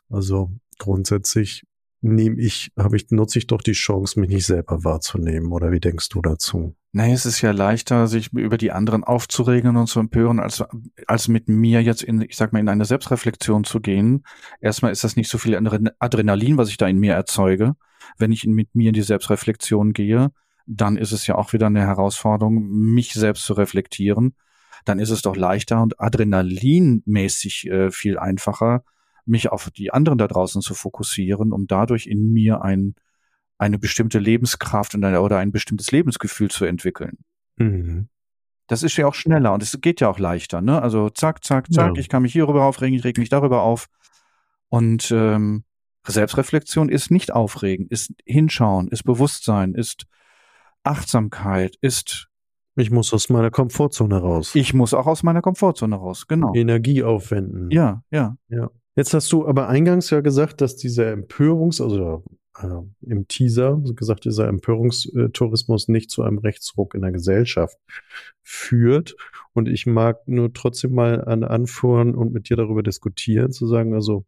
Also 0.08 0.50
grundsätzlich 0.78 1.64
nehme 2.00 2.40
ich, 2.40 2.70
habe 2.78 2.96
ich, 2.96 3.10
nutze 3.10 3.38
ich 3.38 3.46
doch 3.46 3.60
die 3.60 3.72
Chance, 3.72 4.20
mich 4.20 4.30
nicht 4.30 4.46
selber 4.46 4.84
wahrzunehmen. 4.84 5.52
Oder 5.52 5.72
wie 5.72 5.80
denkst 5.80 6.08
du 6.10 6.22
dazu? 6.22 6.74
Naja, 6.92 7.12
es 7.12 7.26
ist 7.26 7.40
ja 7.40 7.50
leichter, 7.50 8.06
sich 8.06 8.32
über 8.32 8.56
die 8.56 8.72
anderen 8.72 9.04
aufzuregen 9.04 9.76
und 9.76 9.88
zu 9.88 10.00
empören, 10.00 10.38
als, 10.38 10.64
als 11.06 11.28
mit 11.28 11.48
mir 11.48 11.82
jetzt 11.82 12.02
in, 12.02 12.22
ich 12.22 12.36
sag 12.36 12.52
mal, 12.52 12.60
in 12.60 12.68
eine 12.68 12.84
Selbstreflexion 12.84 13.64
zu 13.64 13.80
gehen. 13.80 14.24
Erstmal 14.60 14.92
ist 14.92 15.04
das 15.04 15.16
nicht 15.16 15.28
so 15.28 15.38
viel 15.38 15.56
Adrenalin, 15.56 16.56
was 16.56 16.70
ich 16.70 16.76
da 16.76 16.86
in 16.86 16.98
mir 16.98 17.14
erzeuge, 17.14 17.74
wenn 18.16 18.32
ich 18.32 18.46
mit 18.46 18.74
mir 18.74 18.88
in 18.88 18.94
die 18.94 19.02
Selbstreflexion 19.02 19.92
gehe 19.92 20.30
dann 20.68 20.98
ist 20.98 21.12
es 21.12 21.26
ja 21.26 21.34
auch 21.34 21.52
wieder 21.52 21.66
eine 21.66 21.80
Herausforderung, 21.80 22.68
mich 22.68 23.14
selbst 23.14 23.44
zu 23.44 23.54
reflektieren. 23.54 24.34
Dann 24.84 24.98
ist 24.98 25.10
es 25.10 25.22
doch 25.22 25.34
leichter 25.34 25.82
und 25.82 25.98
adrenalinmäßig 25.98 27.68
äh, 27.68 27.90
viel 27.90 28.18
einfacher, 28.18 28.84
mich 29.24 29.50
auf 29.50 29.70
die 29.70 29.92
anderen 29.92 30.18
da 30.18 30.28
draußen 30.28 30.60
zu 30.60 30.74
fokussieren, 30.74 31.52
um 31.52 31.66
dadurch 31.66 32.06
in 32.06 32.32
mir 32.32 32.62
ein, 32.62 32.94
eine 33.56 33.78
bestimmte 33.78 34.18
Lebenskraft 34.18 34.94
und 34.94 35.04
eine, 35.04 35.22
oder 35.22 35.38
ein 35.38 35.52
bestimmtes 35.52 35.90
Lebensgefühl 35.90 36.50
zu 36.50 36.66
entwickeln. 36.66 37.18
Mhm. 37.56 38.08
Das 38.66 38.82
ist 38.82 38.96
ja 38.98 39.06
auch 39.06 39.14
schneller 39.14 39.54
und 39.54 39.62
es 39.62 39.80
geht 39.80 40.00
ja 40.00 40.10
auch 40.10 40.18
leichter, 40.18 40.60
ne? 40.60 40.82
Also 40.82 41.08
zack, 41.08 41.42
zack, 41.42 41.72
zack, 41.72 41.96
ja. 41.96 42.00
ich 42.00 42.10
kann 42.10 42.22
mich 42.22 42.32
hierüber 42.32 42.64
aufregen, 42.64 42.94
ich 42.94 43.04
reg 43.04 43.16
mich 43.16 43.30
darüber 43.30 43.62
auf. 43.62 43.88
Und 44.68 45.10
ähm, 45.10 45.64
Selbstreflexion 46.06 46.90
ist 46.90 47.10
nicht 47.10 47.32
aufregen, 47.32 47.86
ist 47.88 48.12
hinschauen, 48.26 48.88
ist 48.88 49.04
Bewusstsein, 49.04 49.72
ist 49.72 50.06
Achtsamkeit, 50.88 51.76
ist 51.80 52.28
ich 52.78 52.92
muss 52.92 53.12
aus 53.12 53.28
meiner 53.28 53.50
Komfortzone 53.50 54.18
raus. 54.18 54.54
Ich 54.54 54.72
muss 54.72 54.94
auch 54.94 55.06
aus 55.06 55.24
meiner 55.24 55.42
Komfortzone 55.42 55.96
raus, 55.96 56.28
genau. 56.28 56.54
Energie 56.54 57.02
aufwenden. 57.02 57.70
Ja, 57.72 58.04
ja. 58.12 58.36
Ja. 58.48 58.70
Jetzt 58.94 59.14
hast 59.14 59.32
du 59.32 59.46
aber 59.46 59.68
eingangs 59.68 60.10
ja 60.10 60.20
gesagt, 60.20 60.60
dass 60.60 60.76
dieser 60.76 61.12
Empörungs-, 61.12 61.82
also 61.82 62.22
äh, 62.60 62.66
im 63.10 63.26
Teaser 63.26 63.80
gesagt, 63.94 64.24
dieser 64.24 64.46
Empörungstourismus 64.46 65.88
nicht 65.88 66.10
zu 66.10 66.22
einem 66.22 66.38
Rechtsruck 66.38 66.94
in 66.94 67.02
der 67.02 67.12
Gesellschaft 67.12 67.78
führt. 68.42 69.16
Und 69.54 69.68
ich 69.68 69.86
mag 69.86 70.26
nur 70.26 70.52
trotzdem 70.52 70.94
mal 70.94 71.24
an 71.24 71.42
anführen 71.42 72.14
und 72.14 72.32
mit 72.32 72.48
dir 72.48 72.56
darüber 72.56 72.84
diskutieren, 72.84 73.50
zu 73.50 73.66
sagen, 73.66 73.94
also 73.94 74.24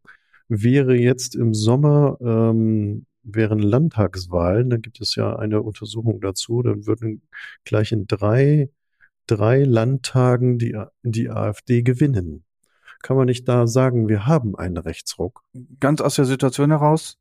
wäre 0.49 0.95
jetzt 0.95 1.35
im 1.35 1.53
Sommer 1.53 2.17
ähm, 2.21 3.05
wären 3.23 3.59
Landtagswahlen, 3.59 4.69
da 4.69 4.77
gibt 4.77 5.01
es 5.01 5.15
ja 5.15 5.35
eine 5.35 5.61
Untersuchung 5.61 6.21
dazu, 6.21 6.61
dann 6.61 6.85
würden 6.85 7.21
gleich 7.63 7.91
in 7.91 8.07
drei, 8.07 8.69
drei 9.27 9.63
Landtagen 9.63 10.57
die, 10.57 10.77
die 11.03 11.29
AfD 11.29 11.83
gewinnen. 11.83 12.43
Kann 13.01 13.17
man 13.17 13.25
nicht 13.25 13.47
da 13.47 13.67
sagen, 13.67 14.07
wir 14.07 14.25
haben 14.25 14.55
einen 14.55 14.77
Rechtsruck? 14.77 15.43
Ganz 15.79 16.01
aus 16.01 16.15
der 16.15 16.25
Situation 16.25 16.69
heraus? 16.69 17.17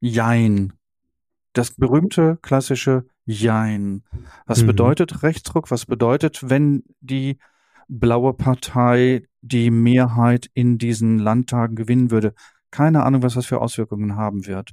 Jein. 0.00 0.74
Das 1.52 1.72
berühmte 1.72 2.38
klassische 2.42 3.06
Jein. 3.26 4.02
Was 4.46 4.62
mhm. 4.62 4.68
bedeutet 4.68 5.22
Rechtsruck? 5.22 5.70
Was 5.70 5.86
bedeutet, 5.86 6.48
wenn 6.48 6.84
die 7.00 7.38
blaue 7.88 8.34
Partei 8.34 9.26
die 9.40 9.70
Mehrheit 9.70 10.50
in 10.54 10.78
diesen 10.78 11.18
Landtagen 11.18 11.76
gewinnen 11.76 12.10
würde? 12.10 12.34
Keine 12.70 13.04
Ahnung, 13.04 13.22
was 13.22 13.34
das 13.34 13.46
für 13.46 13.60
Auswirkungen 13.60 14.16
haben 14.16 14.46
wird. 14.46 14.72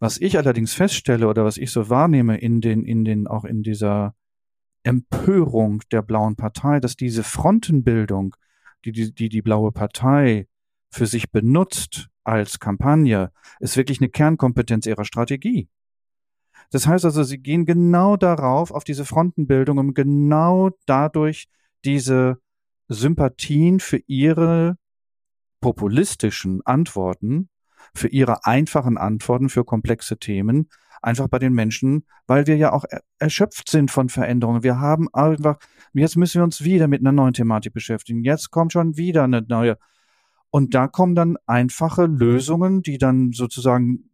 Was 0.00 0.18
ich 0.18 0.38
allerdings 0.38 0.72
feststelle 0.72 1.28
oder 1.28 1.44
was 1.44 1.58
ich 1.58 1.70
so 1.70 1.90
wahrnehme 1.90 2.38
in 2.38 2.62
den, 2.62 2.84
in 2.84 3.04
den, 3.04 3.26
auch 3.26 3.44
in 3.44 3.62
dieser 3.62 4.14
Empörung 4.82 5.82
der 5.92 6.00
blauen 6.00 6.36
Partei, 6.36 6.80
dass 6.80 6.96
diese 6.96 7.22
Frontenbildung, 7.22 8.34
die 8.86 8.92
die, 8.92 9.14
die, 9.14 9.28
die 9.28 9.42
blaue 9.42 9.72
Partei 9.72 10.48
für 10.90 11.06
sich 11.06 11.30
benutzt 11.30 12.08
als 12.24 12.58
Kampagne, 12.58 13.30
ist 13.60 13.76
wirklich 13.76 14.00
eine 14.00 14.08
Kernkompetenz 14.08 14.86
ihrer 14.86 15.04
Strategie. 15.04 15.68
Das 16.70 16.86
heißt 16.86 17.04
also, 17.04 17.22
sie 17.22 17.38
gehen 17.38 17.66
genau 17.66 18.16
darauf, 18.16 18.70
auf 18.70 18.84
diese 18.84 19.04
Frontenbildung, 19.04 19.76
um 19.76 19.92
genau 19.92 20.70
dadurch 20.86 21.48
diese 21.84 22.38
Sympathien 22.88 23.80
für 23.80 24.00
ihre 24.06 24.78
populistischen 25.60 26.64
Antworten 26.64 27.50
für 27.94 28.08
ihre 28.08 28.44
einfachen 28.44 28.98
Antworten 28.98 29.48
für 29.48 29.64
komplexe 29.64 30.18
Themen 30.18 30.68
einfach 31.02 31.28
bei 31.28 31.38
den 31.38 31.52
Menschen, 31.52 32.04
weil 32.26 32.46
wir 32.46 32.56
ja 32.56 32.72
auch 32.72 32.84
erschöpft 33.18 33.70
sind 33.70 33.90
von 33.90 34.08
Veränderungen. 34.08 34.62
Wir 34.62 34.78
haben 34.78 35.08
einfach, 35.12 35.58
jetzt 35.92 36.16
müssen 36.16 36.40
wir 36.40 36.44
uns 36.44 36.62
wieder 36.62 36.88
mit 36.88 37.00
einer 37.00 37.12
neuen 37.12 37.32
Thematik 37.32 37.72
beschäftigen. 37.72 38.22
Jetzt 38.24 38.50
kommt 38.50 38.72
schon 38.72 38.96
wieder 38.96 39.24
eine 39.24 39.42
neue. 39.42 39.78
Und 40.50 40.74
da 40.74 40.88
kommen 40.88 41.14
dann 41.14 41.36
einfache 41.46 42.06
Lösungen, 42.06 42.82
die 42.82 42.98
dann 42.98 43.32
sozusagen, 43.32 44.10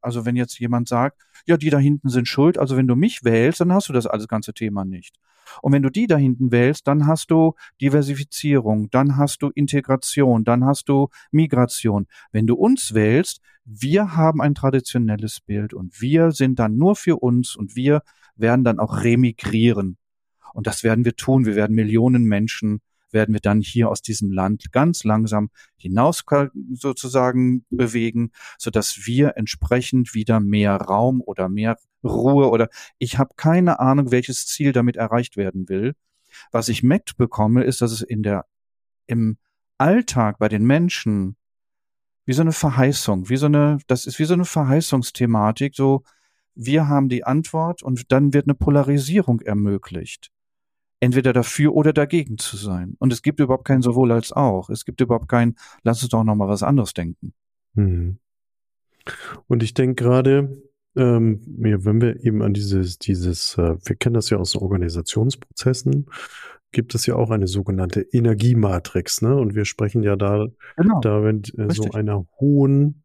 also 0.00 0.24
wenn 0.24 0.36
jetzt 0.36 0.58
jemand 0.58 0.88
sagt, 0.88 1.20
ja, 1.46 1.56
die 1.56 1.70
da 1.70 1.78
hinten 1.78 2.08
sind 2.08 2.28
schuld, 2.28 2.56
also 2.56 2.76
wenn 2.76 2.86
du 2.86 2.94
mich 2.94 3.24
wählst, 3.24 3.60
dann 3.60 3.72
hast 3.72 3.88
du 3.88 3.92
das 3.92 4.06
alles 4.06 4.28
ganze 4.28 4.54
Thema 4.54 4.84
nicht. 4.84 5.16
Und 5.60 5.72
wenn 5.72 5.82
du 5.82 5.90
die 5.90 6.06
da 6.06 6.16
hinten 6.16 6.50
wählst, 6.52 6.86
dann 6.86 7.06
hast 7.06 7.30
du 7.30 7.54
Diversifizierung, 7.80 8.90
dann 8.90 9.16
hast 9.16 9.42
du 9.42 9.50
Integration, 9.54 10.44
dann 10.44 10.64
hast 10.64 10.88
du 10.88 11.08
Migration. 11.30 12.06
Wenn 12.30 12.46
du 12.46 12.54
uns 12.54 12.94
wählst, 12.94 13.40
wir 13.64 14.16
haben 14.16 14.40
ein 14.40 14.54
traditionelles 14.54 15.40
Bild 15.40 15.74
und 15.74 16.00
wir 16.00 16.32
sind 16.32 16.58
dann 16.58 16.76
nur 16.76 16.96
für 16.96 17.22
uns 17.22 17.54
und 17.56 17.76
wir 17.76 18.02
werden 18.36 18.64
dann 18.64 18.78
auch 18.78 19.04
remigrieren. 19.04 19.98
Und 20.54 20.66
das 20.66 20.84
werden 20.84 21.04
wir 21.04 21.16
tun. 21.16 21.46
Wir 21.46 21.54
werden 21.54 21.74
Millionen 21.74 22.24
Menschen 22.24 22.80
werden 23.12 23.34
wir 23.34 23.40
dann 23.40 23.60
hier 23.60 23.88
aus 23.88 24.02
diesem 24.02 24.30
Land 24.30 24.72
ganz 24.72 25.04
langsam 25.04 25.50
hinaus 25.76 26.24
sozusagen 26.72 27.64
bewegen, 27.70 28.32
so 28.58 28.70
dass 28.70 29.06
wir 29.06 29.36
entsprechend 29.36 30.14
wieder 30.14 30.40
mehr 30.40 30.76
Raum 30.76 31.22
oder 31.24 31.48
mehr 31.48 31.76
Ruhe 32.04 32.50
oder 32.50 32.68
ich 32.98 33.18
habe 33.18 33.34
keine 33.36 33.80
Ahnung, 33.80 34.10
welches 34.10 34.46
Ziel 34.46 34.72
damit 34.72 34.96
erreicht 34.96 35.36
werden 35.36 35.68
will. 35.68 35.94
Was 36.50 36.68
ich 36.68 36.82
mitbekomme, 36.82 37.62
ist, 37.64 37.80
dass 37.82 37.92
es 37.92 38.02
in 38.02 38.22
der 38.22 38.46
im 39.06 39.36
Alltag 39.78 40.38
bei 40.38 40.48
den 40.48 40.64
Menschen 40.64 41.36
wie 42.24 42.32
so 42.32 42.42
eine 42.42 42.52
Verheißung, 42.52 43.28
wie 43.28 43.36
so 43.36 43.46
eine, 43.46 43.78
das 43.86 44.06
ist 44.06 44.18
wie 44.18 44.24
so 44.24 44.34
eine 44.34 44.44
Verheißungsthematik, 44.44 45.74
so 45.74 46.02
wir 46.54 46.88
haben 46.88 47.08
die 47.08 47.24
Antwort 47.24 47.82
und 47.82 48.12
dann 48.12 48.32
wird 48.32 48.46
eine 48.46 48.54
Polarisierung 48.54 49.40
ermöglicht 49.40 50.30
entweder 51.02 51.32
dafür 51.32 51.74
oder 51.74 51.92
dagegen 51.92 52.38
zu 52.38 52.56
sein. 52.56 52.94
Und 53.00 53.12
es 53.12 53.22
gibt 53.22 53.40
überhaupt 53.40 53.64
kein 53.64 53.82
sowohl 53.82 54.12
als 54.12 54.30
auch. 54.30 54.70
Es 54.70 54.84
gibt 54.84 55.00
überhaupt 55.00 55.28
kein, 55.28 55.56
lass 55.82 56.00
uns 56.00 56.10
doch 56.10 56.22
nochmal 56.22 56.46
was 56.46 56.62
anderes 56.62 56.94
denken. 56.94 57.34
Mhm. 57.74 58.18
Und 59.48 59.64
ich 59.64 59.74
denke 59.74 60.04
gerade, 60.04 60.62
ähm, 60.94 61.40
ja, 61.58 61.84
wenn 61.84 62.00
wir 62.00 62.24
eben 62.24 62.40
an 62.40 62.54
dieses, 62.54 63.00
dieses, 63.00 63.58
äh, 63.58 63.74
wir 63.84 63.96
kennen 63.96 64.14
das 64.14 64.30
ja 64.30 64.38
aus 64.38 64.54
Organisationsprozessen, 64.54 66.06
gibt 66.70 66.94
es 66.94 67.04
ja 67.06 67.16
auch 67.16 67.30
eine 67.30 67.48
sogenannte 67.48 68.02
Energiematrix, 68.02 69.22
ne? 69.22 69.34
Und 69.34 69.56
wir 69.56 69.64
sprechen 69.64 70.04
ja 70.04 70.14
da, 70.14 70.46
genau. 70.76 71.00
da 71.00 71.18
mit 71.18 71.52
äh, 71.58 71.68
so 71.70 71.90
einer 71.90 72.26
hohen 72.38 73.02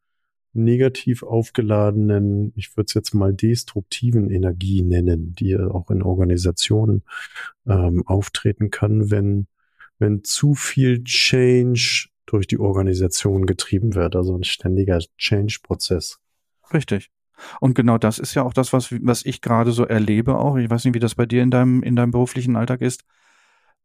negativ 0.53 1.23
aufgeladenen, 1.23 2.51
ich 2.55 2.75
würde 2.75 2.87
es 2.87 2.93
jetzt 2.93 3.13
mal 3.13 3.33
destruktiven 3.33 4.29
Energie 4.29 4.81
nennen, 4.81 5.35
die 5.35 5.57
auch 5.57 5.89
in 5.91 6.01
Organisationen 6.01 7.03
ähm, 7.67 8.03
auftreten 8.05 8.71
kann, 8.71 9.11
wenn, 9.11 9.47
wenn 9.99 10.23
zu 10.23 10.55
viel 10.55 11.03
Change 11.03 12.09
durch 12.25 12.47
die 12.47 12.59
Organisation 12.59 13.45
getrieben 13.45 13.95
wird, 13.95 14.15
also 14.15 14.35
ein 14.35 14.43
ständiger 14.43 14.99
Change-Prozess. 15.17 16.19
Richtig. 16.73 17.09
Und 17.59 17.75
genau 17.75 17.97
das 17.97 18.19
ist 18.19 18.33
ja 18.33 18.43
auch 18.43 18.53
das, 18.53 18.73
was, 18.73 18.91
was 18.91 19.25
ich 19.25 19.41
gerade 19.41 19.71
so 19.71 19.85
erlebe 19.85 20.37
auch. 20.37 20.57
Ich 20.57 20.69
weiß 20.69 20.85
nicht, 20.85 20.95
wie 20.95 20.99
das 20.99 21.15
bei 21.15 21.25
dir 21.25 21.43
in 21.43 21.51
deinem, 21.51 21.83
in 21.83 21.95
deinem 21.95 22.11
beruflichen 22.11 22.55
Alltag 22.55 22.81
ist. 22.81 23.03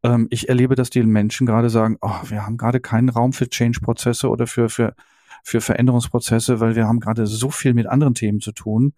Ähm, 0.02 0.26
ich 0.30 0.48
erlebe, 0.48 0.74
dass 0.74 0.90
die 0.90 1.02
Menschen 1.02 1.46
gerade 1.46 1.70
sagen, 1.70 1.98
oh, 2.00 2.20
wir 2.24 2.46
haben 2.46 2.56
gerade 2.56 2.80
keinen 2.80 3.08
Raum 3.08 3.32
für 3.32 3.48
Change-Prozesse 3.48 4.28
oder 4.28 4.46
für, 4.46 4.68
für 4.68 4.94
für 5.42 5.60
Veränderungsprozesse, 5.60 6.60
weil 6.60 6.76
wir 6.76 6.86
haben 6.86 7.00
gerade 7.00 7.26
so 7.26 7.50
viel 7.50 7.74
mit 7.74 7.86
anderen 7.86 8.14
Themen 8.14 8.40
zu 8.40 8.52
tun. 8.52 8.94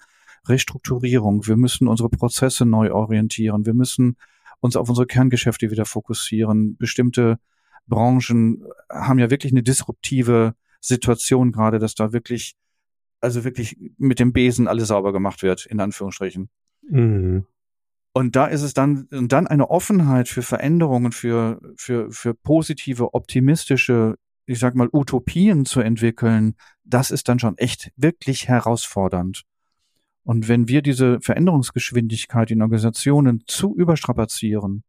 Restrukturierung, 0.47 1.47
wir 1.47 1.57
müssen 1.57 1.89
unsere 1.89 2.11
Prozesse 2.11 2.67
neu 2.67 2.93
orientieren, 2.93 3.65
wir 3.65 3.75
müssen 3.75 4.17
uns 4.61 4.77
auf 4.77 4.89
unsere 4.89 5.07
Kerngeschäfte 5.07 5.71
wieder 5.71 5.85
fokussieren. 5.85 6.77
Bestimmte 6.77 7.39
Branchen 7.87 8.65
haben 8.91 9.19
ja 9.19 9.31
wirklich 9.31 9.53
eine 9.53 9.63
disruptive 9.63 10.55
Situation 10.81 11.53
gerade, 11.53 11.79
dass 11.79 11.95
da 11.95 12.13
wirklich, 12.13 12.57
also 13.21 13.45
wirklich 13.45 13.79
mit 13.97 14.19
dem 14.19 14.33
Besen 14.33 14.69
alles 14.69 14.89
sauber 14.89 15.13
gemacht 15.13 15.43
wird, 15.43 15.67
in 15.67 15.81
Anführungsstrichen. 15.81 16.51
Mhm. 16.89 17.47
Und 18.13 18.37
da 18.37 18.47
ist 18.47 18.63
es 18.63 18.75
dann, 18.75 19.09
und 19.11 19.33
dann 19.33 19.47
eine 19.49 19.71
Offenheit 19.71 20.29
für 20.29 20.43
Veränderungen, 20.43 21.11
für, 21.11 21.61
für, 21.77 22.13
für 22.13 22.33
positive, 22.33 23.13
optimistische 23.13 24.17
ich 24.47 24.59
sag 24.59 24.75
mal, 24.75 24.89
Utopien 24.93 25.65
zu 25.65 25.81
entwickeln, 25.81 26.55
das 26.85 27.11
ist 27.11 27.29
dann 27.29 27.39
schon 27.39 27.57
echt 27.59 27.93
wirklich 27.97 28.49
herausfordernd. 28.49 29.45
Und 30.23 30.49
wenn 30.49 30.69
wir 30.69 30.83
diese 30.83 31.21
Veränderungsgeschwindigkeit 31.21 32.51
in 32.51 32.63
Organisationen 32.63 33.45
zu 33.47 33.75
überstrapazieren, 33.77 34.85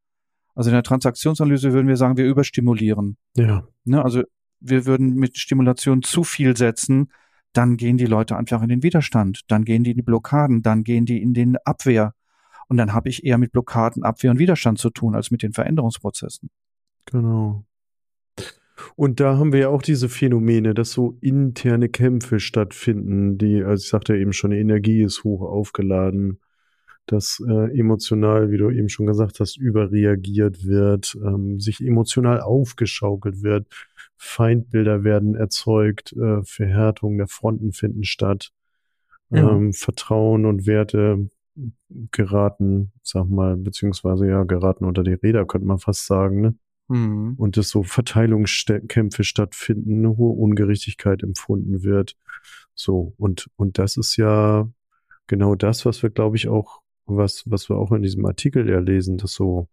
also 0.55 0.69
in 0.69 0.73
der 0.73 0.83
Transaktionsanalyse 0.83 1.73
würden 1.73 1.87
wir 1.87 1.97
sagen, 1.97 2.17
wir 2.17 2.25
überstimulieren. 2.25 3.17
Ja. 3.35 3.67
Ne, 3.83 4.03
also 4.03 4.23
wir 4.61 4.85
würden 4.85 5.15
mit 5.15 5.37
Stimulation 5.37 6.01
zu 6.01 6.23
viel 6.23 6.55
setzen, 6.55 7.11
dann 7.51 7.77
gehen 7.77 7.97
die 7.97 8.05
Leute 8.05 8.37
einfach 8.37 8.61
in 8.61 8.69
den 8.69 8.83
Widerstand, 8.83 9.41
dann 9.47 9.65
gehen 9.65 9.83
die 9.83 9.91
in 9.91 9.97
die 9.97 10.03
Blockaden, 10.03 10.61
dann 10.61 10.83
gehen 10.83 11.05
die 11.05 11.21
in 11.21 11.33
den 11.33 11.57
Abwehr. 11.65 12.13
Und 12.67 12.77
dann 12.77 12.93
habe 12.93 13.09
ich 13.09 13.23
eher 13.23 13.37
mit 13.37 13.51
Blockaden, 13.51 14.03
Abwehr 14.03 14.31
und 14.31 14.39
Widerstand 14.39 14.79
zu 14.79 14.89
tun, 14.89 15.15
als 15.15 15.29
mit 15.29 15.43
den 15.43 15.53
Veränderungsprozessen. 15.53 16.49
Genau. 17.05 17.65
Und 18.95 19.19
da 19.19 19.37
haben 19.37 19.53
wir 19.53 19.59
ja 19.61 19.69
auch 19.69 19.81
diese 19.81 20.09
Phänomene, 20.09 20.73
dass 20.73 20.91
so 20.91 21.17
interne 21.21 21.89
Kämpfe 21.89 22.39
stattfinden, 22.39 23.37
die, 23.37 23.63
also 23.63 23.81
ich 23.81 23.89
sagte 23.89 24.15
eben 24.15 24.33
schon, 24.33 24.51
die 24.51 24.59
Energie 24.59 25.01
ist 25.03 25.23
hoch 25.23 25.41
aufgeladen, 25.41 26.39
dass 27.05 27.41
äh, 27.47 27.77
emotional, 27.77 28.51
wie 28.51 28.57
du 28.57 28.69
eben 28.69 28.89
schon 28.89 29.05
gesagt 29.05 29.39
hast, 29.39 29.57
überreagiert 29.57 30.65
wird, 30.65 31.15
ähm, 31.23 31.59
sich 31.59 31.81
emotional 31.81 32.41
aufgeschaukelt 32.41 33.43
wird, 33.43 33.67
Feindbilder 34.17 35.03
werden 35.03 35.35
erzeugt, 35.35 36.13
äh, 36.13 36.41
Verhärtung 36.43 37.17
der 37.17 37.27
Fronten 37.27 37.73
finden 37.73 38.03
statt, 38.03 38.51
ja. 39.29 39.51
ähm, 39.51 39.73
Vertrauen 39.73 40.45
und 40.45 40.65
Werte 40.65 41.29
geraten, 42.11 42.91
sag 43.03 43.29
mal, 43.29 43.55
beziehungsweise 43.55 44.27
ja, 44.27 44.43
geraten 44.43 44.85
unter 44.85 45.03
die 45.03 45.13
Räder, 45.13 45.45
könnte 45.45 45.67
man 45.67 45.79
fast 45.79 46.05
sagen, 46.05 46.41
ne? 46.41 46.55
Mhm. 46.87 47.35
Und 47.37 47.57
dass 47.57 47.69
so 47.69 47.83
Verteilungskämpfe 47.83 49.23
stattfinden, 49.23 49.99
eine 49.99 50.17
hohe 50.17 50.35
Ungerechtigkeit 50.37 51.23
empfunden 51.23 51.83
wird. 51.83 52.15
So, 52.75 53.13
und, 53.17 53.49
und 53.55 53.77
das 53.77 53.97
ist 53.97 54.17
ja 54.17 54.69
genau 55.27 55.55
das, 55.55 55.85
was 55.85 56.03
wir, 56.03 56.09
glaube 56.09 56.37
ich, 56.37 56.47
auch, 56.47 56.81
was, 57.05 57.43
was 57.45 57.69
wir 57.69 57.77
auch 57.77 57.91
in 57.91 58.01
diesem 58.01 58.25
Artikel 58.25 58.69
ja 58.69 58.79
lesen, 58.79 59.17
dass 59.17 59.33
so 59.33 59.67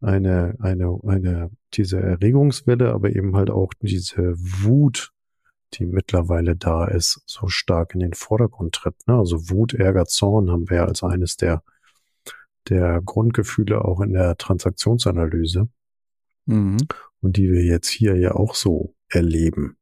eine, 0.00 0.56
eine, 0.60 0.98
eine, 1.06 1.50
diese 1.74 2.00
Erregungswelle, 2.00 2.92
aber 2.92 3.14
eben 3.14 3.36
halt 3.36 3.50
auch 3.50 3.72
diese 3.80 4.34
Wut, 4.36 5.12
die 5.74 5.86
mittlerweile 5.86 6.56
da 6.56 6.86
ist, 6.86 7.22
so 7.26 7.48
stark 7.48 7.94
in 7.94 8.00
den 8.00 8.14
Vordergrund 8.14 8.74
tritt. 8.74 8.96
Ne? 9.06 9.14
Also 9.14 9.50
Wut, 9.50 9.74
Ärger, 9.74 10.06
Zorn 10.06 10.50
haben 10.50 10.68
wir 10.68 10.78
ja 10.78 10.84
als 10.86 11.02
eines 11.02 11.36
der, 11.36 11.62
der 12.68 13.00
Grundgefühle 13.02 13.84
auch 13.84 14.00
in 14.00 14.12
der 14.14 14.36
Transaktionsanalyse. 14.36 15.68
Mhm. 16.50 16.78
Und 17.20 17.36
die 17.36 17.50
wir 17.50 17.64
jetzt 17.64 17.88
hier 17.88 18.16
ja 18.16 18.34
auch 18.34 18.54
so 18.54 18.94
erleben 19.08 19.76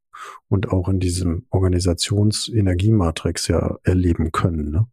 und 0.49 0.71
auch 0.71 0.89
in 0.89 0.99
diesem 1.01 1.47
Organisationsenergiematrix 1.51 3.49
ja 3.49 3.77
erleben 3.85 4.33
können. 4.33 4.71
Ne? 4.71 4.87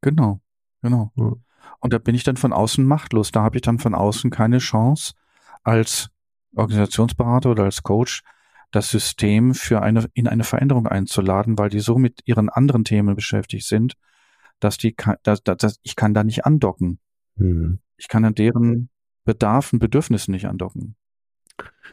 Genau, 0.00 0.40
genau. 0.82 1.12
Ja. 1.16 1.32
Und 1.80 1.92
da 1.92 1.98
bin 1.98 2.14
ich 2.14 2.24
dann 2.24 2.36
von 2.36 2.52
außen 2.52 2.84
machtlos. 2.84 3.32
Da 3.32 3.42
habe 3.42 3.56
ich 3.56 3.62
dann 3.62 3.78
von 3.78 3.94
außen 3.94 4.30
keine 4.30 4.58
Chance, 4.58 5.14
als 5.62 6.10
Organisationsberater 6.54 7.50
oder 7.50 7.64
als 7.64 7.82
Coach 7.82 8.22
das 8.70 8.90
System 8.90 9.54
für 9.54 9.82
eine, 9.82 10.06
in 10.14 10.28
eine 10.28 10.44
Veränderung 10.44 10.86
einzuladen, 10.86 11.58
weil 11.58 11.68
die 11.68 11.80
so 11.80 11.98
mit 11.98 12.20
ihren 12.24 12.48
anderen 12.48 12.84
Themen 12.84 13.14
beschäftigt 13.14 13.66
sind, 13.66 13.94
dass 14.60 14.78
die, 14.78 14.96
dass, 15.22 15.42
dass, 15.42 15.78
ich 15.82 15.96
kann 15.96 16.14
da 16.14 16.24
nicht 16.24 16.46
andocken. 16.46 16.98
Hm. 17.36 17.80
Ich 17.96 18.08
kann 18.08 18.24
an 18.24 18.34
deren 18.34 18.88
Bedarfen, 19.24 19.78
Bedürfnissen 19.78 20.32
nicht 20.32 20.46
andocken. 20.46 20.96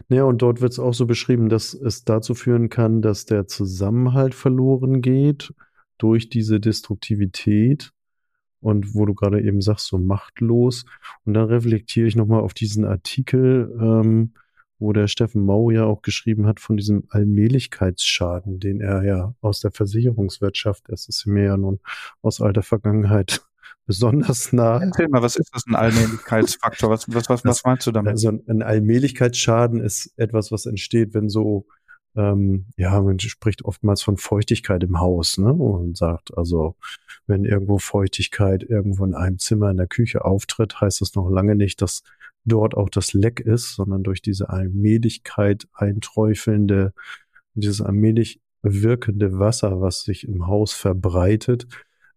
Ja, 0.08 0.24
und 0.24 0.42
dort 0.42 0.62
wird 0.62 0.72
es 0.72 0.80
auch 0.80 0.94
so 0.94 1.06
beschrieben, 1.06 1.50
dass 1.50 1.74
es 1.74 2.04
dazu 2.04 2.34
führen 2.34 2.70
kann, 2.70 3.02
dass 3.02 3.26
der 3.26 3.48
Zusammenhalt 3.48 4.34
verloren 4.34 5.02
geht 5.02 5.54
durch 5.98 6.30
diese 6.30 6.60
Destruktivität 6.60 7.92
und 8.62 8.96
wo 8.96 9.06
du 9.06 9.14
gerade 9.14 9.42
eben 9.42 9.62
sagst, 9.62 9.88
so 9.88 9.98
machtlos. 9.98 10.86
Und 11.26 11.34
dann 11.34 11.46
reflektiere 11.46 12.08
ich 12.08 12.16
nochmal 12.16 12.42
auf 12.42 12.54
diesen 12.54 12.86
Artikel, 12.86 13.76
ähm, 13.80 14.34
wo 14.80 14.94
der 14.94 15.08
Steffen 15.08 15.46
Mau 15.46 15.72
ja 15.72 15.84
auch 15.86 16.02
geschrieben 16.02 16.48
hat 16.48 16.60
von 16.62 16.78
diesem 16.78 17.04
Allmählichkeitsschaden, 17.10 18.60
den 18.60 18.80
er 18.80 19.04
ja 19.04 19.36
aus 19.42 19.60
der 19.60 19.72
Versicherungswirtschaft, 19.72 20.86
das 20.88 21.08
ist 21.10 21.26
mir 21.26 21.44
ja 21.44 21.58
nun 21.58 21.80
aus 22.22 22.40
alter 22.42 22.64
Vergangenheit 22.64 23.42
besonders 23.90 24.54
nah. 24.54 24.80
Erzähl 24.80 25.08
mal, 25.08 25.24
was 25.24 25.36
ist 25.36 25.50
das 25.52 25.66
ein 25.66 25.74
Allmählichkeitsfaktor? 25.74 26.92
Was, 26.92 27.12
was, 27.12 27.28
was, 27.28 27.44
was 27.44 27.64
meinst 27.64 27.88
du 27.88 27.92
damit? 27.92 28.12
Also 28.12 28.30
ein 28.30 28.62
Allmählichkeitsschaden 28.62 29.82
ist 29.82 30.14
etwas, 30.16 30.52
was 30.52 30.68
entsteht, 30.68 31.16
wenn 31.16 31.28
so 31.28 31.66
ähm, 32.16 32.68
ja, 32.78 33.02
man 33.02 33.20
spricht 33.20 33.66
oftmals 33.66 34.04
von 34.04 34.18
Feuchtigkeit 34.18 34.84
im 34.84 35.00
Haus, 35.00 35.40
ne? 35.40 35.52
Und 35.52 35.98
sagt, 35.98 36.38
also, 36.38 36.76
wenn 37.26 37.46
irgendwo 37.46 37.80
Feuchtigkeit 37.80 38.62
irgendwo 38.62 39.06
in 39.06 39.16
einem 39.16 39.40
Zimmer 39.40 39.72
in 39.72 39.78
der 39.78 39.88
Küche 39.88 40.24
auftritt, 40.24 40.80
heißt 40.80 41.02
das 41.02 41.16
noch 41.16 41.28
lange 41.28 41.56
nicht, 41.56 41.82
dass 41.82 42.04
dort 42.46 42.78
auch 42.78 42.90
das 42.90 43.14
Leck 43.14 43.40
ist, 43.40 43.74
sondern 43.74 44.04
durch 44.04 44.22
diese 44.22 44.50
Allmählichkeit 44.50 45.68
einträufelnde, 45.74 46.94
dieses 47.56 47.82
allmählich 47.82 48.40
wirkende 48.62 49.40
Wasser, 49.40 49.82
was 49.82 50.04
sich 50.04 50.28
im 50.28 50.46
Haus 50.46 50.74
verbreitet, 50.74 51.68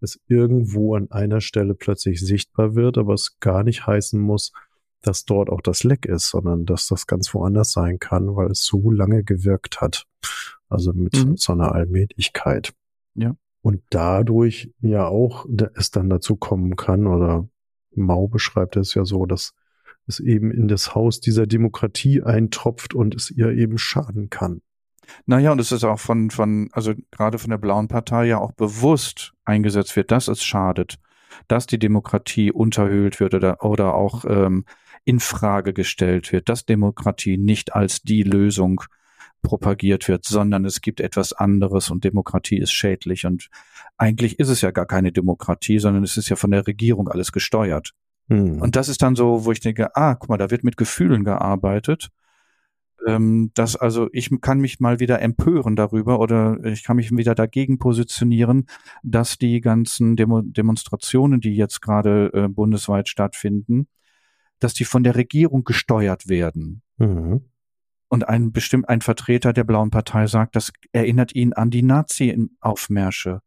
es 0.02 0.20
irgendwo 0.26 0.94
an 0.94 1.10
einer 1.10 1.40
Stelle 1.40 1.74
plötzlich 1.74 2.20
sichtbar 2.20 2.74
wird, 2.74 2.98
aber 2.98 3.14
es 3.14 3.38
gar 3.40 3.62
nicht 3.62 3.86
heißen 3.86 4.20
muss, 4.20 4.52
dass 5.00 5.24
dort 5.24 5.50
auch 5.50 5.60
das 5.60 5.84
Leck 5.84 6.06
ist, 6.06 6.28
sondern 6.28 6.64
dass 6.64 6.86
das 6.86 7.06
ganz 7.06 7.34
woanders 7.34 7.72
sein 7.72 7.98
kann, 7.98 8.36
weil 8.36 8.50
es 8.50 8.64
so 8.64 8.90
lange 8.90 9.24
gewirkt 9.24 9.80
hat. 9.80 10.06
Also 10.68 10.92
mit 10.92 11.14
Mhm. 11.14 11.36
so 11.36 11.52
einer 11.52 11.72
Allmählichkeit. 11.72 12.72
Ja. 13.14 13.36
Und 13.62 13.82
dadurch 13.90 14.72
ja 14.80 15.06
auch 15.06 15.46
es 15.74 15.90
dann 15.90 16.08
dazu 16.08 16.36
kommen 16.36 16.76
kann, 16.76 17.06
oder 17.06 17.48
Mau 17.94 18.26
beschreibt 18.26 18.76
es 18.76 18.94
ja 18.94 19.04
so, 19.04 19.26
dass 19.26 19.54
es 20.06 20.18
eben 20.18 20.50
in 20.50 20.66
das 20.66 20.94
Haus 20.94 21.20
dieser 21.20 21.46
Demokratie 21.46 22.22
eintropft 22.22 22.94
und 22.94 23.14
es 23.14 23.30
ihr 23.30 23.50
eben 23.50 23.78
schaden 23.78 24.30
kann. 24.30 24.62
Naja, 25.26 25.52
und 25.52 25.60
es 25.60 25.72
ist 25.72 25.84
auch 25.84 25.98
von, 25.98 26.30
von, 26.30 26.68
also 26.72 26.94
gerade 27.10 27.38
von 27.38 27.50
der 27.50 27.58
Blauen 27.58 27.88
Partei 27.88 28.26
ja 28.26 28.38
auch 28.38 28.52
bewusst 28.52 29.32
eingesetzt 29.44 29.96
wird, 29.96 30.10
dass 30.10 30.28
es 30.28 30.42
schadet, 30.42 30.98
dass 31.48 31.66
die 31.66 31.78
Demokratie 31.78 32.52
unterhöhlt 32.52 33.20
wird 33.20 33.34
oder, 33.34 33.64
oder 33.64 33.94
auch 33.94 34.24
ähm, 34.26 34.64
in 35.04 35.20
Frage 35.20 35.72
gestellt 35.72 36.32
wird, 36.32 36.48
dass 36.48 36.64
Demokratie 36.64 37.38
nicht 37.38 37.74
als 37.74 38.02
die 38.02 38.22
Lösung 38.22 38.82
propagiert 39.42 40.06
wird, 40.06 40.24
sondern 40.24 40.64
es 40.64 40.80
gibt 40.80 41.00
etwas 41.00 41.32
anderes 41.32 41.90
und 41.90 42.04
Demokratie 42.04 42.58
ist 42.58 42.72
schädlich. 42.72 43.26
Und 43.26 43.48
eigentlich 43.96 44.38
ist 44.38 44.48
es 44.48 44.60
ja 44.60 44.70
gar 44.70 44.86
keine 44.86 45.12
Demokratie, 45.12 45.78
sondern 45.78 46.04
es 46.04 46.16
ist 46.16 46.28
ja 46.28 46.36
von 46.36 46.52
der 46.52 46.66
Regierung 46.66 47.08
alles 47.08 47.32
gesteuert. 47.32 47.92
Hm. 48.28 48.62
Und 48.62 48.76
das 48.76 48.88
ist 48.88 49.02
dann 49.02 49.16
so, 49.16 49.44
wo 49.44 49.52
ich 49.52 49.60
denke, 49.60 49.94
ah, 49.96 50.14
guck 50.14 50.28
mal, 50.28 50.38
da 50.38 50.50
wird 50.50 50.62
mit 50.62 50.76
Gefühlen 50.76 51.24
gearbeitet. 51.24 52.10
Ähm, 53.06 53.50
dass 53.54 53.76
also 53.76 54.08
ich 54.12 54.30
kann 54.40 54.58
mich 54.58 54.78
mal 54.80 55.00
wieder 55.00 55.20
empören 55.20 55.76
darüber 55.76 56.20
oder 56.20 56.62
ich 56.64 56.84
kann 56.84 56.96
mich 56.96 57.10
wieder 57.10 57.34
dagegen 57.34 57.78
positionieren, 57.78 58.66
dass 59.02 59.38
die 59.38 59.60
ganzen 59.60 60.16
Demo 60.16 60.42
Demonstrationen, 60.42 61.40
die 61.40 61.54
jetzt 61.56 61.80
gerade 61.82 62.30
äh, 62.32 62.48
bundesweit 62.48 63.08
stattfinden, 63.08 63.88
dass 64.60 64.74
die 64.74 64.84
von 64.84 65.02
der 65.02 65.16
Regierung 65.16 65.64
gesteuert 65.64 66.28
werden. 66.28 66.82
Mhm. 66.98 67.42
Und 68.08 68.28
ein 68.28 68.52
bestimmt 68.52 68.88
ein 68.88 69.00
Vertreter 69.00 69.52
der 69.52 69.64
Blauen 69.64 69.90
Partei 69.90 70.26
sagt, 70.26 70.54
das 70.54 70.72
erinnert 70.92 71.34
ihn 71.34 71.54
an 71.54 71.70
die 71.70 71.82
Nazi-Aufmärsche 71.82 73.40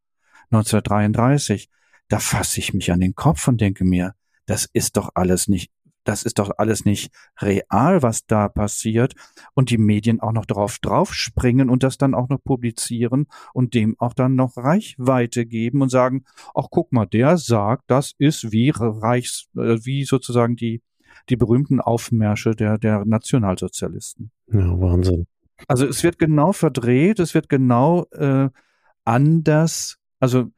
1933. 0.50 1.70
Da 2.08 2.20
fasse 2.20 2.60
ich 2.60 2.74
mich 2.74 2.92
an 2.92 3.00
den 3.00 3.16
Kopf 3.16 3.48
und 3.48 3.62
denke 3.62 3.86
mir, 3.86 4.16
das 4.46 4.68
ist 4.74 4.98
doch 4.98 5.12
alles 5.14 5.48
nicht, 5.48 5.72
das 6.06 6.24
ist 6.24 6.40
doch 6.40 6.52
alles 6.58 6.86
nicht 6.86 7.12
real, 7.42 8.02
was 8.02 8.26
da 8.26 8.48
passiert. 8.48 9.14
Und 9.54 9.70
die 9.70 9.78
Medien 9.78 10.22
auch 10.22 10.32
noch 10.32 10.46
drauf 10.46 10.80
draufspringen 10.80 11.70
und 11.70 11.84
das 11.84 11.98
dann 11.98 12.14
auch 12.14 12.30
noch 12.30 12.42
publizieren 12.42 13.28
und 13.54 13.74
dem 13.74 13.96
auch 14.00 14.14
dann 14.14 14.36
noch 14.36 14.56
Reichweite 14.56 15.46
geben 15.46 15.82
und 15.82 15.90
sagen, 15.90 16.24
ach 16.54 16.68
guck 16.70 16.94
mal, 16.94 17.06
der 17.06 17.38
sagt, 17.38 17.84
das 17.88 18.14
ist 18.18 18.52
wie 18.52 18.72
Reichs, 18.74 19.50
äh, 19.58 19.80
wie 19.84 20.06
sozusagen 20.06 20.56
die, 20.56 20.82
die 21.30 21.36
berühmten 21.36 21.82
Aufmärsche 21.82 22.52
der, 22.52 22.78
der 22.78 23.04
Nationalsozialisten. 23.06 24.32
Ja, 24.48 24.80
Wahnsinn. 24.80 25.28
Also 25.68 25.88
es 25.88 26.04
wird 26.04 26.20
genau 26.20 26.54
verdreht, 26.54 27.20
es 27.20 27.34
wird 27.34 27.50
genau 27.50 28.06
äh, 28.12 28.50
anders, 29.06 29.98
also 30.20 30.52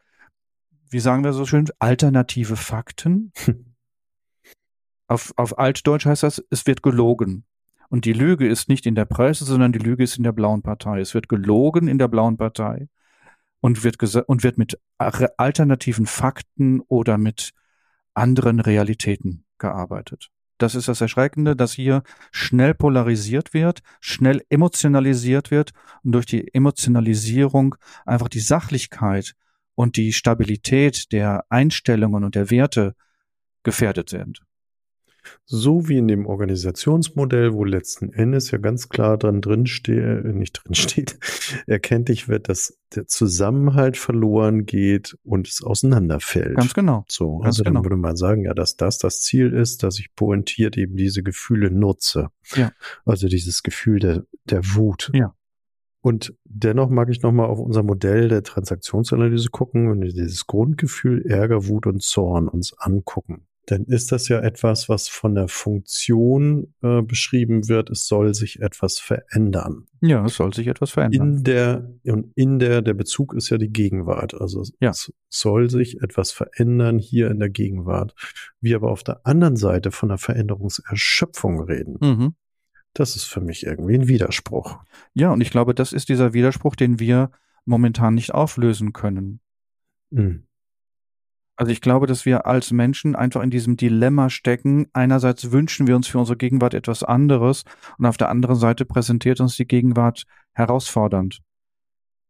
wie 0.89 0.99
sagen 0.99 1.23
wir 1.23 1.33
so 1.33 1.45
schön, 1.45 1.67
alternative 1.79 2.55
Fakten. 2.55 3.31
auf, 5.07 5.33
auf 5.37 5.57
Altdeutsch 5.57 6.05
heißt 6.05 6.23
das, 6.23 6.43
es 6.49 6.67
wird 6.67 6.83
gelogen. 6.83 7.45
Und 7.89 8.05
die 8.05 8.13
Lüge 8.13 8.47
ist 8.47 8.67
nicht 8.67 8.85
in 8.85 8.95
der 8.95 9.05
Presse, 9.05 9.45
sondern 9.45 9.71
die 9.71 9.79
Lüge 9.79 10.03
ist 10.03 10.17
in 10.17 10.23
der 10.23 10.33
blauen 10.33 10.61
Partei. 10.61 10.99
Es 10.99 11.13
wird 11.13 11.29
gelogen 11.29 11.87
in 11.87 11.97
der 11.97 12.09
blauen 12.09 12.37
Partei 12.37 12.89
und 13.61 13.83
wird, 13.83 14.03
und 14.27 14.43
wird 14.43 14.57
mit 14.57 14.79
alternativen 14.97 16.05
Fakten 16.05 16.81
oder 16.81 17.17
mit 17.17 17.53
anderen 18.13 18.59
Realitäten 18.59 19.45
gearbeitet. 19.57 20.29
Das 20.57 20.73
ist 20.73 20.87
das 20.87 21.01
Erschreckende, 21.01 21.55
dass 21.55 21.73
hier 21.73 22.01
schnell 22.31 22.73
polarisiert 22.73 23.53
wird, 23.53 23.81
schnell 24.01 24.43
emotionalisiert 24.49 25.51
wird 25.51 25.71
und 26.03 26.13
durch 26.13 26.25
die 26.25 26.51
Emotionalisierung 26.53 27.75
einfach 28.05 28.27
die 28.27 28.39
Sachlichkeit 28.39 29.35
und 29.75 29.97
die 29.97 30.13
Stabilität 30.13 31.11
der 31.11 31.45
Einstellungen 31.49 32.23
und 32.23 32.33
der 32.33 32.49
Werte 32.49 32.95
gefährdet 33.61 34.09
sind. 34.09 34.41
So 35.45 35.87
wie 35.87 35.97
in 35.97 36.07
dem 36.07 36.25
Organisationsmodell, 36.25 37.53
wo 37.53 37.63
letzten 37.63 38.11
Endes 38.11 38.51
ja 38.51 38.57
ganz 38.57 38.89
klar 38.89 39.17
dran 39.17 39.41
drin 39.41 39.65
steht, 39.65 40.03
äh, 40.03 40.33
nicht 40.33 40.61
drin 40.63 40.75
steht, 40.75 41.17
erkenntlich 41.67 42.27
wird, 42.27 42.49
dass 42.49 42.77
der 42.95 43.07
Zusammenhalt 43.07 43.97
verloren 43.97 44.65
geht 44.65 45.17
und 45.23 45.47
es 45.47 45.63
auseinanderfällt. 45.63 46.55
Ganz 46.55 46.73
genau. 46.73 47.05
so, 47.07 47.37
ganz 47.37 47.47
also 47.47 47.63
dann 47.63 47.73
genau. 47.73 47.85
würde 47.85 47.97
man 47.97 48.15
sagen, 48.15 48.43
ja, 48.43 48.53
dass 48.53 48.77
das 48.77 48.97
das 48.97 49.21
Ziel 49.21 49.53
ist, 49.53 49.83
dass 49.83 49.99
ich 49.99 50.13
pointiert 50.15 50.77
eben 50.77 50.95
diese 50.95 51.23
Gefühle 51.23 51.71
nutze. 51.71 52.29
Ja. 52.55 52.71
Also 53.05 53.27
dieses 53.27 53.63
Gefühl 53.63 53.99
der, 53.99 54.23
der 54.45 54.61
Wut. 54.75 55.11
Ja. 55.13 55.33
Und 56.01 56.33
dennoch 56.45 56.89
mag 56.89 57.09
ich 57.09 57.21
nochmal 57.21 57.47
auf 57.47 57.59
unser 57.59 57.83
Modell 57.83 58.29
der 58.29 58.43
Transaktionsanalyse 58.43 59.49
gucken 59.49 59.89
und 59.89 60.01
dieses 60.01 60.47
Grundgefühl 60.47 61.25
Ärger, 61.25 61.67
Wut 61.67 61.85
und 61.85 62.01
Zorn 62.01 62.47
uns 62.47 62.73
angucken. 62.77 63.45
Dann 63.69 63.83
ist 63.83 64.13
das 64.13 64.29
ja 64.29 64.39
etwas, 64.39 64.87
was 64.87 65.09
von 65.09 65.35
der 65.35 65.49
Funktion 65.49 66.73
äh, 66.81 67.01
beschrieben 67.01 67.67
wird. 67.67 67.89
Es 67.89 68.07
soll 68.07 68.33
sich 68.33 68.61
etwas 68.61 68.97
verändern. 68.97 69.87
Ja, 69.99 70.23
es 70.25 70.35
soll 70.35 70.53
sich 70.53 70.67
etwas 70.67 70.91
verändern. 70.91 71.37
In 71.37 71.43
der, 71.43 71.91
und 72.05 72.31
in 72.35 72.59
der, 72.59 72.81
der 72.81 72.93
Bezug 72.93 73.33
ist 73.33 73.49
ja 73.49 73.57
die 73.57 73.67
Gegenwart. 73.69 74.33
Also 74.33 74.63
Ja. 74.79 74.91
es 74.91 75.11
soll 75.27 75.69
sich 75.69 76.01
etwas 76.01 76.31
verändern 76.31 76.97
hier 76.97 77.29
in 77.29 77.39
der 77.39 77.49
Gegenwart. 77.49 78.15
Wir 78.61 78.77
aber 78.77 78.89
auf 78.89 79.03
der 79.03 79.25
anderen 79.25 79.57
Seite 79.57 79.91
von 79.91 80.09
der 80.09 80.17
Veränderungserschöpfung 80.17 81.59
reden. 81.61 81.97
Mhm. 81.99 82.35
Das 82.93 83.17
ist 83.17 83.25
für 83.25 83.41
mich 83.41 83.65
irgendwie 83.65 83.95
ein 83.95 84.07
Widerspruch. 84.07 84.79
Ja, 85.13 85.31
und 85.33 85.41
ich 85.41 85.51
glaube, 85.51 85.75
das 85.75 85.91
ist 85.91 86.07
dieser 86.07 86.33
Widerspruch, 86.33 86.75
den 86.77 86.99
wir 87.01 87.31
momentan 87.65 88.15
nicht 88.15 88.33
auflösen 88.33 88.93
können. 88.93 89.41
Hm. 90.11 90.46
Also 91.57 91.71
ich 91.71 91.81
glaube, 91.81 92.05
dass 92.05 92.25
wir 92.25 92.45
als 92.45 92.71
Menschen 92.71 93.15
einfach 93.15 93.41
in 93.41 93.49
diesem 93.49 93.77
Dilemma 93.77 94.29
stecken. 94.29 94.87
Einerseits 94.93 95.51
wünschen 95.51 95.87
wir 95.87 95.95
uns 95.95 96.07
für 96.07 96.19
unsere 96.19 96.37
Gegenwart 96.37 96.75
etwas 96.75 97.01
anderes 97.03 97.63
und 97.97 98.05
auf 98.05 98.15
der 98.15 98.29
anderen 98.29 98.55
Seite 98.55 98.85
präsentiert 98.85 99.41
uns 99.41 99.57
die 99.57 99.65
Gegenwart 99.65 100.25
herausfordernd. 100.53 101.39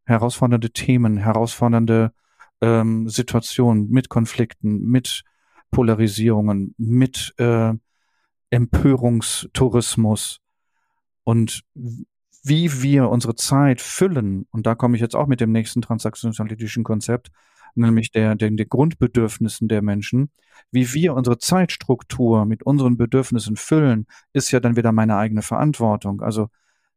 Herausfordernde 0.05 0.71
Themen, 0.71 1.17
herausfordernde 1.17 2.13
ähm, 2.61 3.09
Situationen 3.09 3.89
mit 3.89 4.07
Konflikten, 4.07 4.79
mit 4.87 5.23
Polarisierungen, 5.71 6.73
mit 6.77 7.33
äh, 7.37 7.73
Empörungstourismus. 8.49 10.39
Und 11.25 11.63
wie 12.43 12.81
wir 12.81 13.09
unsere 13.09 13.35
Zeit 13.35 13.81
füllen, 13.81 14.47
und 14.51 14.65
da 14.65 14.75
komme 14.75 14.95
ich 14.95 15.01
jetzt 15.01 15.17
auch 15.17 15.27
mit 15.27 15.41
dem 15.41 15.51
nächsten 15.51 15.81
transaktionsanalytischen 15.81 16.85
Konzept, 16.85 17.29
nämlich 17.77 18.11
der, 18.11 18.35
den, 18.35 18.57
den 18.57 18.69
Grundbedürfnissen 18.69 19.67
der 19.67 19.81
Menschen. 19.81 20.29
Wie 20.71 20.93
wir 20.93 21.13
unsere 21.13 21.37
Zeitstruktur 21.37 22.45
mit 22.45 22.63
unseren 22.63 22.97
Bedürfnissen 22.97 23.55
füllen, 23.55 24.07
ist 24.33 24.51
ja 24.51 24.59
dann 24.59 24.75
wieder 24.75 24.91
meine 24.91 25.15
eigene 25.15 25.41
Verantwortung. 25.41 26.21
Also, 26.21 26.49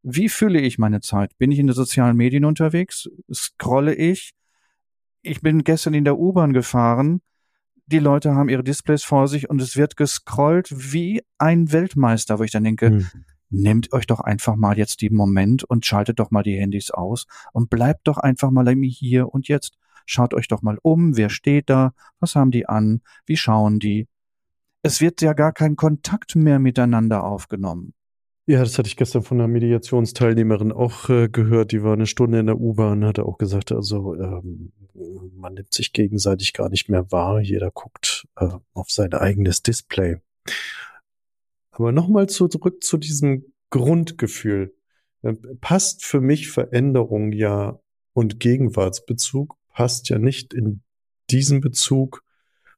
wie 0.03 0.29
fülle 0.29 0.61
ich 0.61 0.79
meine 0.79 1.01
Zeit? 1.01 1.37
Bin 1.39 1.53
ich 1.53 1.59
in 1.59 1.67
den 1.67 1.75
sozialen 1.75 2.17
Medien 2.17 2.45
unterwegs? 2.45 3.09
Scrolle 3.33 3.95
ich? 3.95 4.33
Ich 5.23 5.43
bin 5.43 5.63
gestern 5.63 5.95
in 5.95 6.05
der 6.05 6.19
U-Bahn 6.19 6.53
gefahren. 6.53 7.21
Die 7.87 7.99
Leute 7.99 8.35
haben 8.35 8.49
ihre 8.49 8.65
Displays 8.65 9.03
vor 9.03 9.29
sich 9.29 9.51
und 9.51 9.61
es 9.61 9.77
wird 9.77 9.97
gescrollt 9.97 10.73
wie 10.93 11.23
ein 11.39 11.73
Weltmeister, 11.73 12.39
wo 12.39 12.45
ich 12.45 12.53
dann 12.53 12.65
denke, 12.65 12.87
Hm. 12.87 13.07
Nehmt 13.51 13.93
euch 13.93 14.07
doch 14.07 14.21
einfach 14.21 14.57
mal 14.57 14.79
jetzt 14.79 15.03
den 15.03 15.15
Moment 15.15 15.65
und 15.65 15.85
schaltet 15.85 16.19
doch 16.19 16.31
mal 16.31 16.43
die 16.43 16.57
Handys 16.57 16.91
aus 16.91 17.27
und 17.53 17.71
bleibt 17.71 18.09
doch 18.09 18.19
einfach 18.19 18.51
mal 18.51 18.67
im 18.69 18.83
Hier 18.83 19.33
und 19.33 19.49
Jetzt. 19.49 19.77
Schaut 20.07 20.35
euch 20.35 20.49
doch 20.49 20.63
mal 20.63 20.79
um, 20.83 21.17
wer 21.17 21.31
steht 21.31 21.71
da, 21.71 21.93
was 22.19 22.35
haben 22.35 22.51
die 22.51 22.67
an, 22.67 23.03
wie 23.27 23.37
schauen 23.37 23.79
die. 23.79 24.09
Es 24.83 25.01
wird 25.01 25.21
ja 25.21 25.35
gar 25.35 25.53
kein 25.53 25.77
Kontakt 25.77 26.37
mehr 26.37 26.59
miteinander 26.59 27.25
aufgenommen. 27.25 27.93
Ja, 28.47 28.59
das 28.59 28.79
hatte 28.79 28.89
ich 28.89 28.97
gestern 28.97 29.23
von 29.23 29.39
einer 29.39 29.47
Mediationsteilnehmerin 29.47 30.73
auch 30.73 31.09
äh, 31.09 31.29
gehört. 31.29 31.71
Die 31.71 31.85
war 31.85 31.93
eine 31.93 32.07
Stunde 32.07 32.41
in 32.41 32.47
der 32.47 32.59
U-Bahn, 32.59 33.05
hatte 33.05 33.25
auch 33.25 33.39
gesagt, 33.39 33.71
also 33.71 34.17
ähm, 34.17 34.73
man 35.37 35.55
nimmt 35.55 35.73
sich 35.73 35.93
gegenseitig 35.93 36.53
gar 36.53 36.69
nicht 36.69 36.89
mehr 36.89 37.13
wahr. 37.13 37.41
Jeder 37.41 37.71
guckt 37.71 38.27
äh, 38.37 38.49
auf 38.73 38.91
sein 38.91 39.13
eigenes 39.13 39.63
Display. 39.63 40.17
Aber 41.81 41.93
nochmal 41.93 42.29
zurück 42.29 42.85
zu 42.85 42.99
diesem 42.99 43.47
Grundgefühl. 43.71 44.75
Äh, 45.23 45.33
passt 45.63 46.05
für 46.05 46.21
mich 46.21 46.51
Veränderung 46.51 47.33
ja 47.33 47.81
und 48.13 48.39
Gegenwartsbezug 48.39 49.57
passt 49.73 50.11
ja 50.11 50.19
nicht 50.19 50.53
in 50.53 50.83
diesem 51.31 51.63
Bezug, 51.63 52.23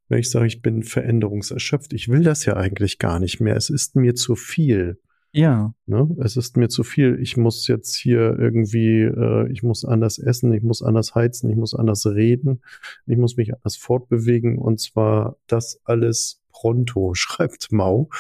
wenn 0.09 0.21
ich 0.21 0.31
sage, 0.31 0.47
ich 0.47 0.63
bin 0.63 0.85
veränderungserschöpft. 0.85 1.93
Ich 1.95 2.11
will 2.11 2.23
das 2.23 2.45
ja 2.45 2.57
eigentlich 2.57 2.99
gar 2.99 3.19
nicht 3.19 3.41
mehr. 3.41 3.57
Es 3.57 3.71
ist 3.71 3.97
mir 3.97 4.15
zu 4.15 4.37
viel. 4.37 5.01
Ja, 5.33 5.75
Ne? 5.87 6.15
Es 6.23 6.37
ist 6.37 6.57
mir 6.57 6.69
zu 6.69 6.85
viel. 6.85 7.19
Ich 7.21 7.37
muss 7.37 7.67
jetzt 7.67 7.97
hier 7.97 8.39
irgendwie, 8.39 9.01
äh, 9.01 9.51
ich 9.51 9.65
muss 9.65 9.85
anders 9.85 10.19
essen, 10.19 10.53
ich 10.53 10.63
muss 10.63 10.81
anders 10.83 11.17
heizen, 11.17 11.51
ich 11.51 11.57
muss 11.57 11.75
anders 11.75 12.07
reden, 12.07 12.63
ich 13.07 13.17
muss 13.17 13.37
mich 13.37 13.53
anders 13.53 13.77
fortbewegen 13.77 14.59
und 14.59 14.79
zwar 14.79 15.39
das 15.49 15.81
alles 15.85 16.43
pronto, 16.53 17.15
schreibt 17.15 17.73
Mau. 17.73 18.11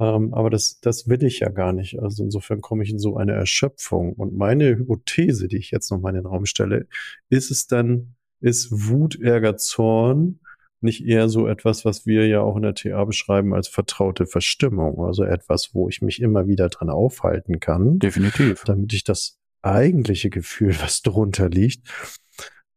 Ähm, 0.00 0.34
aber 0.34 0.50
das, 0.50 0.80
das 0.80 1.08
will 1.08 1.22
ich 1.24 1.40
ja 1.40 1.48
gar 1.48 1.72
nicht. 1.72 2.00
Also 2.00 2.24
insofern 2.24 2.60
komme 2.60 2.82
ich 2.82 2.90
in 2.90 2.98
so 2.98 3.16
eine 3.16 3.32
Erschöpfung. 3.32 4.14
Und 4.14 4.36
meine 4.36 4.76
Hypothese, 4.76 5.48
die 5.48 5.58
ich 5.58 5.70
jetzt 5.70 5.90
nochmal 5.90 6.14
in 6.14 6.22
den 6.22 6.26
Raum 6.26 6.46
stelle, 6.46 6.86
ist 7.28 7.50
es 7.50 7.66
dann, 7.66 8.14
ist 8.40 8.70
Wut, 8.70 9.20
Ärger, 9.20 9.56
Zorn 9.56 10.40
nicht 10.82 11.06
eher 11.06 11.28
so 11.28 11.46
etwas, 11.46 11.84
was 11.84 12.06
wir 12.06 12.26
ja 12.26 12.40
auch 12.40 12.56
in 12.56 12.62
der 12.62 12.74
TA 12.74 13.04
beschreiben 13.04 13.54
als 13.54 13.68
vertraute 13.68 14.26
Verstimmung, 14.26 15.04
also 15.04 15.22
etwas, 15.22 15.74
wo 15.74 15.88
ich 15.88 16.02
mich 16.02 16.20
immer 16.20 16.48
wieder 16.48 16.68
dran 16.68 16.90
aufhalten 16.90 17.60
kann, 17.60 18.00
definitiv. 18.00 18.64
damit 18.64 18.92
ich 18.92 19.04
das 19.04 19.38
eigentliche 19.62 20.28
Gefühl, 20.28 20.74
was 20.80 21.02
drunter 21.02 21.48
liegt, 21.48 21.88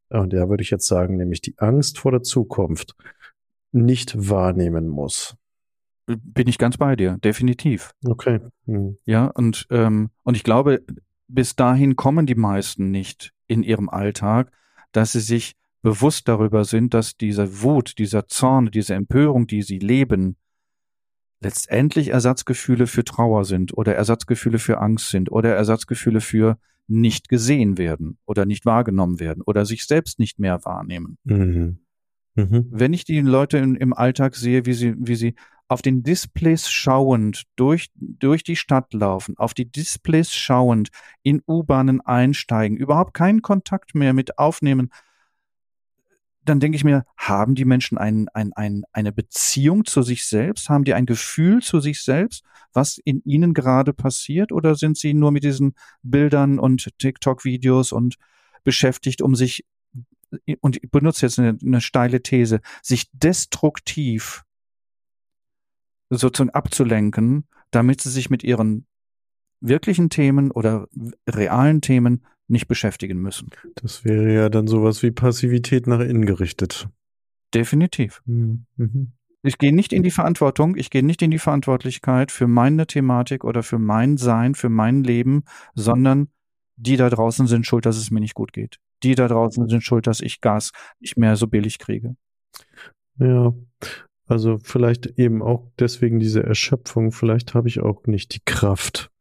und 0.10 0.34
da 0.34 0.50
würde 0.50 0.62
ich 0.62 0.70
jetzt 0.70 0.88
sagen, 0.88 1.18
nämlich 1.18 1.42
die 1.42 1.56
Angst 1.58 1.98
vor 1.98 2.12
der 2.12 2.22
Zukunft, 2.22 2.96
nicht 3.72 4.30
wahrnehmen 4.30 4.88
muss. 4.88 5.36
Bin 6.08 6.48
ich 6.48 6.58
ganz 6.58 6.78
bei 6.78 6.96
dir, 6.96 7.18
definitiv. 7.18 7.92
Okay. 8.06 8.40
Hm. 8.66 8.98
Ja, 9.06 9.28
und, 9.28 9.66
ähm, 9.72 10.12
und 10.24 10.36
ich 10.36 10.44
glaube, 10.44 10.84
bis 11.28 11.56
dahin 11.56 11.96
kommen 11.96 12.26
die 12.26 12.36
meisten 12.36 12.92
nicht 12.92 13.34
in 13.48 13.64
ihrem 13.64 13.90
Alltag, 13.90 14.52
dass 14.92 15.14
sie 15.14 15.20
sich 15.20 15.56
bewusst 15.82 16.28
darüber 16.28 16.66
sind, 16.66 16.94
dass 16.94 17.18
diese 17.18 17.62
Wut, 17.62 17.98
dieser 17.98 18.28
Zorn, 18.28 18.72
diese 18.72 18.96
Empörung, 18.96 19.48
die 19.48 19.62
sie 19.62 19.80
leben, 19.80 20.36
letztendlich 21.42 22.10
Ersatzgefühle 22.10 22.88
für 22.88 23.04
Trauer 23.04 23.46
sind 23.46 23.78
oder 23.78 23.96
Ersatzgefühle 23.96 24.60
für 24.60 24.80
Angst 24.80 25.10
sind 25.10 25.32
oder 25.32 25.56
Ersatzgefühle 25.56 26.22
für 26.22 26.58
nicht 26.88 27.30
gesehen 27.30 27.78
werden 27.78 28.18
oder 28.26 28.46
nicht 28.46 28.66
wahrgenommen 28.66 29.20
werden 29.20 29.42
oder 29.46 29.66
sich 29.66 29.86
selbst 29.86 30.20
nicht 30.20 30.40
mehr 30.40 30.64
wahrnehmen. 30.66 31.18
Mhm. 31.24 31.80
Mhm. 32.36 32.68
Wenn 32.70 32.94
ich 32.94 33.06
die 33.06 33.22
Leute 33.22 33.58
in, 33.58 33.76
im 33.76 33.94
Alltag 33.94 34.36
sehe, 34.36 34.66
wie 34.66 34.74
sie, 34.74 34.96
wie 34.98 35.16
sie 35.16 35.36
auf 35.68 35.82
den 35.82 36.04
Displays 36.04 36.70
schauend 36.70 37.44
durch, 37.56 37.90
durch 37.96 38.44
die 38.44 38.56
Stadt 38.56 38.94
laufen, 38.94 39.36
auf 39.38 39.54
die 39.54 39.70
Displays 39.70 40.34
schauend 40.34 40.90
in 41.24 41.42
U-Bahnen 41.48 42.02
einsteigen, 42.02 42.78
überhaupt 42.78 43.14
keinen 43.14 43.42
Kontakt 43.42 43.96
mehr 43.96 44.14
mit 44.14 44.38
aufnehmen, 44.38 44.92
dann 46.46 46.60
denke 46.60 46.76
ich 46.76 46.84
mir, 46.84 47.06
haben 47.18 47.56
die 47.56 47.66
Menschen 47.66 47.98
ein, 47.98 48.28
ein, 48.34 48.54
ein, 48.54 48.84
eine 48.94 49.12
Beziehung 49.12 49.84
zu 49.86 50.04
sich 50.04 50.26
selbst? 50.26 50.70
Haben 50.70 50.84
die 50.84 50.94
ein 50.94 51.08
Gefühl 51.08 51.62
zu 51.62 51.80
sich 51.80 52.04
selbst, 52.04 52.44
was 52.72 53.00
in 53.04 53.22
ihnen 53.26 53.56
gerade 53.56 53.94
passiert? 53.94 54.52
Oder 54.52 54.76
sind 54.76 54.96
sie 54.98 55.16
nur 55.16 55.32
mit 55.32 55.44
diesen 55.44 55.74
Bildern 56.04 56.60
und 56.60 56.88
TikTok-Videos 57.00 57.92
und 57.92 58.18
beschäftigt, 58.64 59.24
um 59.24 59.34
sich, 59.34 59.66
und 60.62 60.78
ich 60.78 60.92
benutze 60.92 61.26
jetzt 61.26 61.40
eine, 61.40 61.58
eine 61.60 61.82
steile 61.82 62.22
These, 62.22 62.62
sich 62.84 63.10
destruktiv 63.12 64.45
sozusagen 66.10 66.52
abzulenken, 66.52 67.48
damit 67.72 68.02
sie 68.02 68.10
sich 68.10 68.30
mit 68.30 68.44
ihren 68.44 68.86
wirklichen 69.62 70.10
Themen 70.10 70.52
oder 70.52 70.88
realen 71.28 71.82
Themen 71.82 72.26
nicht 72.48 72.68
beschäftigen 72.68 73.20
müssen. 73.20 73.50
Das 73.76 74.06
wäre 74.06 74.32
ja 74.34 74.50
dann 74.50 74.68
sowas 74.68 75.02
wie 75.02 75.12
Passivität 75.12 75.88
nach 75.88 76.00
innen 76.00 76.26
gerichtet. 76.26 76.88
Definitiv. 77.54 78.22
Mhm. 78.26 78.66
Ich 79.42 79.58
gehe 79.58 79.74
nicht 79.74 79.94
in 79.94 80.04
die 80.04 80.12
Verantwortung, 80.12 80.76
ich 80.76 80.90
gehe 80.90 81.04
nicht 81.04 81.22
in 81.22 81.32
die 81.32 81.40
Verantwortlichkeit 81.40 82.32
für 82.32 82.48
meine 82.48 82.88
Thematik 82.88 83.44
oder 83.44 83.64
für 83.64 83.80
mein 83.80 84.18
Sein, 84.18 84.56
für 84.56 84.70
mein 84.70 85.04
Leben, 85.04 85.44
sondern 85.76 86.30
die 86.78 86.98
da 86.98 87.10
draußen 87.10 87.48
sind 87.48 87.66
schuld, 87.66 87.86
dass 87.86 87.98
es 87.98 88.12
mir 88.12 88.20
nicht 88.20 88.36
gut 88.36 88.54
geht. 88.54 88.80
Die 89.04 89.16
da 89.16 89.28
draußen 89.28 89.68
sind 89.68 89.82
schuld, 89.82 90.08
dass 90.08 90.20
ich 90.20 90.42
Gas 90.42 90.72
nicht 91.00 91.18
mehr 91.18 91.36
so 91.36 91.48
billig 91.48 91.80
kriege. 91.80 92.16
Ja, 93.18 93.54
also 94.28 94.58
vielleicht 94.58 95.18
eben 95.18 95.42
auch 95.42 95.72
deswegen 95.80 96.20
diese 96.20 96.44
Erschöpfung. 96.44 97.12
Vielleicht 97.12 97.54
habe 97.54 97.68
ich 97.68 97.80
auch 97.80 98.06
nicht 98.08 98.36
die 98.36 98.42
Kraft 98.44 99.12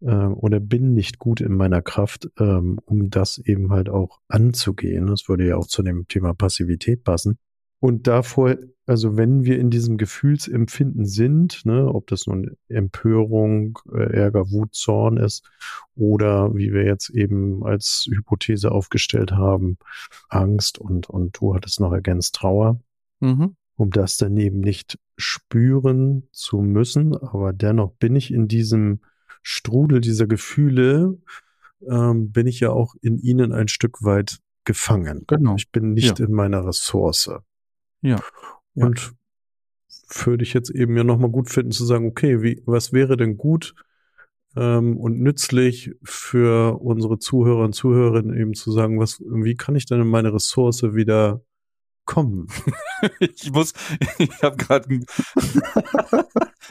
äh, 0.00 0.14
oder 0.14 0.60
bin 0.60 0.94
nicht 0.94 1.18
gut 1.18 1.40
in 1.40 1.54
meiner 1.54 1.82
Kraft, 1.82 2.30
ähm, 2.38 2.78
um 2.84 3.10
das 3.10 3.38
eben 3.38 3.72
halt 3.72 3.88
auch 3.88 4.20
anzugehen. 4.28 5.06
Das 5.06 5.28
würde 5.28 5.46
ja 5.46 5.56
auch 5.56 5.66
zu 5.66 5.82
dem 5.82 6.06
Thema 6.08 6.34
Passivität 6.34 7.04
passen. 7.04 7.38
Und 7.80 8.06
davor, 8.06 8.56
also 8.86 9.16
wenn 9.18 9.44
wir 9.44 9.58
in 9.58 9.68
diesem 9.68 9.98
Gefühlsempfinden 9.98 11.04
sind, 11.04 11.66
ne, 11.66 11.86
ob 11.92 12.06
das 12.06 12.26
nun 12.26 12.56
Empörung, 12.68 13.78
äh, 13.92 14.14
Ärger, 14.14 14.50
Wut, 14.50 14.74
Zorn 14.74 15.18
ist 15.18 15.44
oder 15.94 16.54
wie 16.54 16.72
wir 16.72 16.84
jetzt 16.84 17.10
eben 17.10 17.62
als 17.64 18.08
Hypothese 18.10 18.72
aufgestellt 18.72 19.32
haben, 19.32 19.76
Angst 20.28 20.78
und, 20.78 21.10
und 21.10 21.38
du 21.38 21.54
hattest 21.54 21.78
noch 21.80 21.92
ergänzt 21.92 22.36
Trauer, 22.36 22.80
Mhm. 23.20 23.56
Um 23.76 23.90
das 23.90 24.16
dann 24.16 24.36
eben 24.36 24.60
nicht 24.60 24.98
spüren 25.16 26.28
zu 26.32 26.58
müssen, 26.58 27.16
aber 27.16 27.52
dennoch 27.52 27.92
bin 27.94 28.16
ich 28.16 28.32
in 28.32 28.48
diesem 28.48 29.00
Strudel 29.42 30.00
dieser 30.00 30.26
Gefühle, 30.26 31.18
ähm, 31.88 32.32
bin 32.32 32.46
ich 32.46 32.60
ja 32.60 32.70
auch 32.70 32.94
in 33.02 33.18
ihnen 33.18 33.52
ein 33.52 33.68
Stück 33.68 34.02
weit 34.02 34.38
gefangen. 34.64 35.24
Genau. 35.26 35.54
Ich 35.56 35.70
bin 35.70 35.92
nicht 35.92 36.18
Ja. 36.18 36.26
in 36.26 36.32
meiner 36.32 36.66
Ressource. 36.66 37.30
Ja. 38.00 38.20
Ja. 38.74 38.86
Und 38.86 39.12
würde 40.24 40.42
ich 40.42 40.54
jetzt 40.54 40.70
eben 40.70 40.96
ja 40.96 41.04
nochmal 41.04 41.30
gut 41.30 41.50
finden 41.50 41.72
zu 41.72 41.84
sagen, 41.84 42.06
okay, 42.06 42.42
wie, 42.42 42.62
was 42.66 42.92
wäre 42.92 43.16
denn 43.16 43.36
gut 43.36 43.74
ähm, 44.56 44.96
und 44.96 45.20
nützlich 45.20 45.92
für 46.02 46.80
unsere 46.80 47.18
Zuhörer 47.18 47.64
und 47.64 47.74
Zuhörerinnen 47.74 48.36
eben 48.36 48.54
zu 48.54 48.70
sagen, 48.72 48.98
was, 48.98 49.20
wie 49.20 49.54
kann 49.56 49.76
ich 49.76 49.86
denn 49.86 50.00
in 50.00 50.08
meine 50.08 50.32
Ressource 50.32 50.82
wieder 50.94 51.42
kommen? 52.04 52.48
ich 53.20 53.50
muss, 53.52 53.72
ich 54.18 54.42
habe 54.42 54.56
gerade 54.56 54.88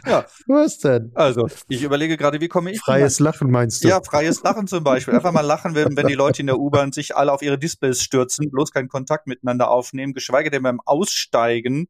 ja. 0.06 0.26
Was 0.48 0.80
denn? 0.80 1.12
Also, 1.14 1.48
ich 1.68 1.84
überlege 1.84 2.18
gerade, 2.18 2.42
wie 2.42 2.48
komme 2.48 2.72
ich. 2.72 2.80
Freies 2.80 3.20
Lachen 3.20 3.52
meinst 3.52 3.84
du? 3.84 3.88
Ja, 3.88 4.02
freies 4.02 4.44
Lachen 4.44 4.68
zum 4.68 4.84
Beispiel. 4.84 5.14
Einfach 5.14 5.32
mal 5.32 5.42
lachen, 5.42 5.76
wenn, 5.76 5.96
wenn 5.96 6.08
die 6.08 6.14
Leute 6.14 6.42
in 6.42 6.48
der 6.48 6.60
U-Bahn 6.60 6.92
sich 6.92 7.16
alle 7.16 7.32
auf 7.32 7.42
ihre 7.42 7.58
Displays 7.58 8.02
stürzen, 8.02 8.50
bloß 8.52 8.72
keinen 8.72 8.90
Kontakt 8.90 9.28
miteinander 9.28 9.70
aufnehmen, 9.70 10.14
geschweige 10.14 10.50
denn 10.50 10.64
beim 10.64 10.80
Aussteigen, 10.86 11.88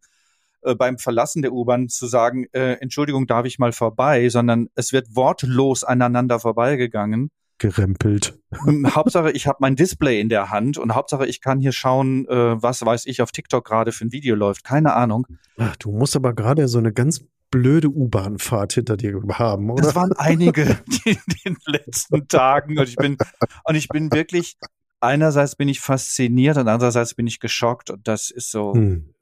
äh, 0.62 0.76
beim 0.76 0.98
Verlassen 0.98 1.42
der 1.42 1.54
U-Bahn 1.54 1.90
zu 1.90 2.08
sagen, 2.08 2.46
äh, 2.54 2.74
Entschuldigung, 2.80 3.28
darf 3.28 3.46
ich 3.46 3.60
mal 3.60 3.72
vorbei, 3.72 4.30
sondern 4.30 4.70
es 4.76 4.94
wird 4.94 5.16
wortlos 5.16 5.84
aneinander 5.84 6.40
vorbeigegangen 6.40 7.32
gerempelt. 7.58 8.38
Ähm, 8.68 8.94
Hauptsache, 8.94 9.32
ich 9.32 9.48
habe 9.48 9.58
mein 9.62 9.76
Display 9.76 10.20
in 10.20 10.30
der 10.30 10.50
Hand 10.50 10.78
und 10.78 10.96
Hauptsache, 10.96 11.26
ich 11.26 11.42
kann 11.42 11.60
hier 11.60 11.72
schauen, 11.72 12.28
äh, 12.28 12.62
was 12.62 12.86
weiß 12.86 13.06
ich 13.06 13.22
auf 13.22 13.32
TikTok 13.32 13.66
gerade 13.66 13.92
für 13.92 14.06
ein 14.06 14.12
Video 14.12 14.36
läuft. 14.36 14.64
Keine 14.64 14.94
Ahnung. 14.94 15.28
Ach, 15.58 15.76
du 15.78 15.92
musst 15.92 16.16
aber 16.16 16.34
gerade 16.34 16.68
so 16.68 16.78
eine 16.78 16.94
ganz 16.94 17.26
blöde 17.52 17.90
U-Bahn-Fahrt 17.90 18.74
hinter 18.74 18.98
dir 18.98 19.22
haben, 19.34 19.70
oder? 19.70 19.84
Das 19.84 19.96
waren 19.96 20.12
einige 20.14 20.64
in 21.06 21.18
den 21.46 21.58
letzten 21.68 22.28
Tagen 22.28 22.80
und 22.80 22.90
ich 22.90 22.96
bin 22.96 23.18
und 23.64 23.76
ich 23.76 23.88
bin 23.88 24.12
wirklich 24.12 24.58
einerseits 25.00 25.56
bin 25.56 25.68
ich 25.68 25.80
fasziniert 25.80 26.58
und 26.58 26.68
andererseits 26.68 27.14
bin 27.14 27.28
ich 27.28 27.40
geschockt 27.40 27.92
und 27.92 28.08
das 28.08 28.32
ist 28.32 28.50
so, 28.50 28.74
hm. 28.74 29.14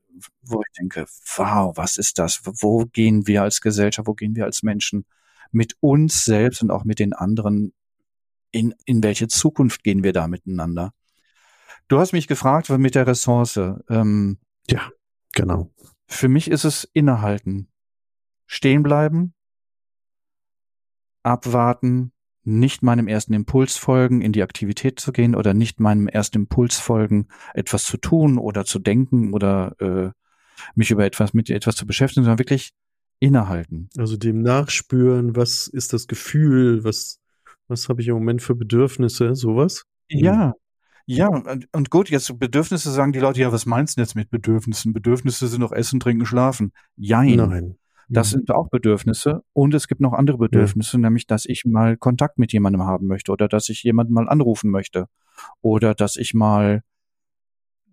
wo 0.44 0.62
ich 0.62 0.72
denke, 0.80 1.06
wow, 1.36 1.76
was 1.76 1.98
ist 1.98 2.20
das? 2.20 2.41
Wo 2.46 2.86
gehen 2.86 3.28
wir 3.28 3.41
als 3.44 3.60
Gesellschaft, 3.60 4.08
wo 4.08 4.13
gehen 4.13 4.36
wir 4.36 4.46
als 4.46 4.63
Menschen 4.63 5.06
mit 5.52 5.76
uns 5.82 6.24
selbst 6.24 6.62
und 6.62 6.72
auch 6.72 6.86
mit 6.86 7.00
den 7.00 7.12
anderen 7.12 7.74
in, 8.52 8.74
in 8.86 9.04
welche 9.04 9.28
Zukunft 9.28 9.84
gehen 9.84 10.04
wir 10.04 10.14
da 10.14 10.28
miteinander? 10.28 10.94
Du 11.88 12.00
hast 12.00 12.14
mich 12.14 12.28
gefragt, 12.28 12.70
mit 12.70 12.96
der 12.96 13.08
Ressource. 13.08 13.60
Ähm, 13.90 14.38
ja, 14.70 14.92
genau. 15.34 15.72
Für 16.08 16.30
mich 16.30 16.50
ist 16.50 16.64
es 16.64 16.90
innehalten. 16.94 17.68
Stehen 18.46 18.84
bleiben, 18.84 19.34
abwarten, 21.24 22.12
nicht 22.44 22.82
meinem 22.82 23.08
ersten 23.08 23.34
Impuls 23.34 23.78
folgen, 23.78 24.22
in 24.22 24.32
die 24.32 24.44
Aktivität 24.44 25.00
zu 25.00 25.12
gehen 25.12 25.36
oder 25.36 25.54
nicht 25.54 25.80
meinem 25.80 26.08
ersten 26.08 26.40
Impuls 26.40 26.80
folgen, 26.80 27.28
etwas 27.54 27.86
zu 27.86 27.98
tun 27.98 28.38
oder 28.38 28.66
zu 28.66 28.80
denken 28.80 29.34
oder 29.34 29.76
äh, 29.80 30.12
mich 30.76 30.92
über 30.92 31.06
etwas 31.06 31.34
mit 31.34 31.50
etwas 31.50 31.76
zu 31.76 31.86
beschäftigen, 31.86 32.24
sondern 32.26 32.40
wirklich 32.40 32.72
innehalten. 33.20 33.90
Also 33.98 34.18
dem 34.18 34.42
nachspüren, 34.42 35.36
was 35.36 35.68
ist 35.68 35.94
das 35.94 36.08
Gefühl, 36.08 36.84
was 36.84 37.20
was 37.71 37.89
habe 37.89 38.01
ich 38.01 38.07
im 38.10 38.15
Moment 38.15 38.41
für 38.41 38.53
Bedürfnisse? 38.53 39.34
Sowas? 39.34 39.86
Ja. 40.10 40.53
Ja, 41.07 41.27
und 41.71 41.89
gut, 41.89 42.10
jetzt 42.10 42.39
Bedürfnisse 42.39 42.91
sagen 42.91 43.12
die 43.12 43.19
Leute, 43.19 43.41
ja, 43.41 43.51
was 43.51 43.65
meinst 43.65 43.97
du 43.97 44.01
jetzt 44.01 44.15
mit 44.15 44.29
Bedürfnissen? 44.29 44.93
Bedürfnisse 44.93 45.47
sind 45.47 45.62
doch 45.62 45.71
Essen, 45.71 45.99
Trinken, 45.99 46.25
Schlafen. 46.25 46.71
Jein. 46.95 47.36
Nein. 47.38 47.75
Das 48.07 48.31
mhm. 48.31 48.39
sind 48.39 48.51
auch 48.51 48.69
Bedürfnisse. 48.69 49.43
Und 49.53 49.73
es 49.73 49.88
gibt 49.88 49.99
noch 49.99 50.13
andere 50.13 50.38
Bedürfnisse, 50.38 50.97
ja. 50.97 51.01
nämlich, 51.01 51.27
dass 51.27 51.45
ich 51.45 51.65
mal 51.65 51.97
Kontakt 51.97 52.38
mit 52.38 52.53
jemandem 52.53 52.84
haben 52.84 53.07
möchte 53.07 53.31
oder 53.31 53.47
dass 53.47 53.69
ich 53.69 53.84
jemanden 53.84 54.13
mal 54.13 54.29
anrufen 54.29 54.69
möchte 54.69 55.07
oder 55.62 55.95
dass 55.95 56.17
ich 56.17 56.34
mal 56.34 56.84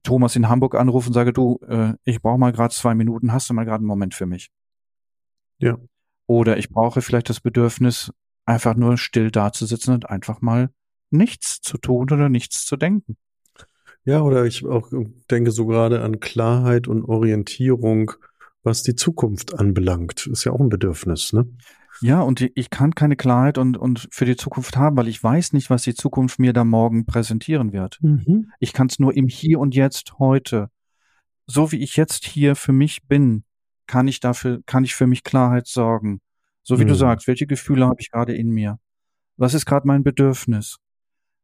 Thomas 0.02 0.36
in 0.36 0.48
Hamburg 0.48 0.74
anrufe 0.74 1.08
und 1.08 1.14
sage, 1.14 1.32
du, 1.32 1.58
äh, 1.66 1.94
ich 2.04 2.20
brauche 2.20 2.38
mal 2.38 2.52
gerade 2.52 2.74
zwei 2.74 2.94
Minuten, 2.94 3.32
hast 3.32 3.48
du 3.48 3.54
mal 3.54 3.64
gerade 3.64 3.78
einen 3.78 3.86
Moment 3.86 4.14
für 4.14 4.26
mich? 4.26 4.50
Ja. 5.58 5.78
Oder 6.26 6.56
ich 6.56 6.68
brauche 6.68 7.00
vielleicht 7.00 7.30
das 7.30 7.40
Bedürfnis, 7.40 8.12
einfach 8.48 8.74
nur 8.74 8.96
still 8.96 9.30
dazusitzen 9.30 9.94
und 9.94 10.08
einfach 10.08 10.40
mal 10.40 10.70
nichts 11.10 11.60
zu 11.60 11.78
tun 11.78 12.10
oder 12.10 12.28
nichts 12.28 12.66
zu 12.66 12.76
denken. 12.76 13.16
Ja, 14.04 14.22
oder 14.22 14.46
ich 14.46 14.64
auch 14.64 14.90
denke 15.30 15.50
so 15.50 15.66
gerade 15.66 16.02
an 16.02 16.18
Klarheit 16.18 16.88
und 16.88 17.04
Orientierung, 17.04 18.12
was 18.62 18.82
die 18.82 18.96
Zukunft 18.96 19.58
anbelangt. 19.58 20.26
Ist 20.26 20.44
ja 20.44 20.52
auch 20.52 20.60
ein 20.60 20.70
Bedürfnis, 20.70 21.32
ne? 21.32 21.46
Ja, 22.00 22.22
und 22.22 22.40
ich 22.54 22.70
kann 22.70 22.94
keine 22.94 23.16
Klarheit 23.16 23.58
und, 23.58 23.76
und 23.76 24.08
für 24.12 24.24
die 24.24 24.36
Zukunft 24.36 24.76
haben, 24.76 24.96
weil 24.96 25.08
ich 25.08 25.22
weiß 25.22 25.52
nicht, 25.52 25.68
was 25.68 25.82
die 25.82 25.94
Zukunft 25.94 26.38
mir 26.38 26.52
da 26.52 26.64
morgen 26.64 27.06
präsentieren 27.06 27.72
wird. 27.72 27.98
Mhm. 28.00 28.52
Ich 28.60 28.72
kann 28.72 28.86
es 28.86 28.98
nur 28.98 29.16
im 29.16 29.26
Hier 29.26 29.58
und 29.58 29.74
Jetzt 29.74 30.18
heute. 30.18 30.70
So 31.46 31.72
wie 31.72 31.82
ich 31.82 31.96
jetzt 31.96 32.24
hier 32.24 32.54
für 32.54 32.72
mich 32.72 33.08
bin, 33.08 33.44
kann 33.86 34.06
ich 34.06 34.20
dafür, 34.20 34.60
kann 34.64 34.84
ich 34.84 34.94
für 34.94 35.06
mich 35.06 35.24
Klarheit 35.24 35.66
sorgen. 35.66 36.20
So 36.68 36.76
wie 36.76 36.82
hm. 36.82 36.88
du 36.88 36.94
sagst, 36.96 37.26
welche 37.26 37.46
Gefühle 37.46 37.86
habe 37.86 37.98
ich 37.98 38.10
gerade 38.10 38.34
in 38.34 38.50
mir? 38.50 38.78
Was 39.38 39.54
ist 39.54 39.64
gerade 39.64 39.86
mein 39.86 40.04
Bedürfnis? 40.04 40.76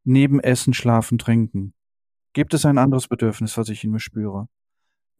Neben 0.04 0.38
Essen, 0.38 0.74
Schlafen, 0.74 1.16
Trinken. 1.16 1.72
Gibt 2.34 2.52
es 2.52 2.66
ein 2.66 2.76
anderes 2.76 3.08
Bedürfnis, 3.08 3.56
was 3.56 3.70
ich 3.70 3.82
in 3.84 3.90
mir 3.90 4.00
spüre? 4.00 4.48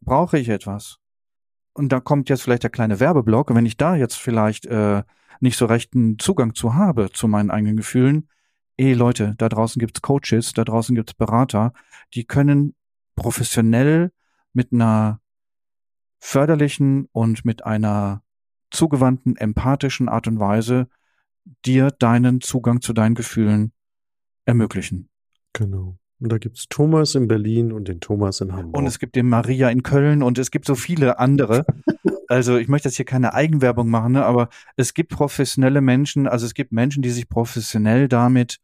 Brauche 0.01 0.37
ich 0.37 0.49
etwas? 0.49 0.99
Und 1.73 1.91
da 1.91 1.99
kommt 2.01 2.29
jetzt 2.29 2.43
vielleicht 2.43 2.61
der 2.61 2.69
kleine 2.69 2.99
Werbeblock. 2.99 3.49
Und 3.49 3.55
wenn 3.55 3.65
ich 3.65 3.77
da 3.77 3.95
jetzt 3.95 4.17
vielleicht 4.17 4.67
äh, 4.67 5.01
nicht 5.39 5.57
so 5.57 5.65
rechten 5.65 6.19
Zugang 6.19 6.53
zu 6.53 6.75
habe, 6.75 7.09
zu 7.11 7.27
meinen 7.27 7.49
eigenen 7.49 7.75
Gefühlen, 7.75 8.29
eh 8.77 8.93
Leute, 8.93 9.33
da 9.39 9.49
draußen 9.49 9.79
gibt's 9.79 10.03
Coaches, 10.03 10.53
da 10.53 10.63
draußen 10.65 10.95
gibt's 10.95 11.15
Berater, 11.15 11.73
die 12.13 12.25
können 12.25 12.75
professionell 13.15 14.11
mit 14.53 14.71
einer 14.71 15.19
förderlichen 16.19 17.07
und 17.11 17.43
mit 17.43 17.65
einer 17.65 18.21
zugewandten, 18.75 19.35
empathischen 19.35 20.09
Art 20.09 20.27
und 20.27 20.39
Weise 20.39 20.87
dir 21.65 21.91
deinen 21.91 22.41
Zugang 22.41 22.81
zu 22.81 22.93
deinen 22.93 23.15
Gefühlen 23.15 23.71
ermöglichen. 24.45 25.09
Genau. 25.53 25.97
Und 26.19 26.31
da 26.31 26.37
gibt's 26.37 26.67
Thomas 26.69 27.15
in 27.15 27.27
Berlin 27.27 27.71
und 27.71 27.87
den 27.87 27.99
Thomas 27.99 28.41
in 28.41 28.53
Hamburg. 28.53 28.77
Und 28.77 28.87
es 28.87 28.99
gibt 28.99 29.15
den 29.15 29.27
Maria 29.27 29.69
in 29.69 29.83
Köln 29.83 30.23
und 30.23 30.37
es 30.37 30.49
gibt 30.49 30.65
so 30.65 30.75
viele 30.75 31.19
andere. 31.19 31.65
also 32.27 32.57
ich 32.57 32.67
möchte 32.67 32.87
jetzt 32.87 32.95
hier 32.95 33.05
keine 33.05 33.33
Eigenwerbung 33.33 33.89
machen, 33.89 34.13
ne, 34.13 34.25
aber 34.25 34.49
es 34.77 34.93
gibt 34.93 35.11
professionelle 35.11 35.81
Menschen, 35.81 36.27
also 36.27 36.45
es 36.45 36.53
gibt 36.53 36.71
Menschen, 36.71 37.03
die 37.03 37.09
sich 37.09 37.27
professionell 37.27 38.07
damit 38.07 38.59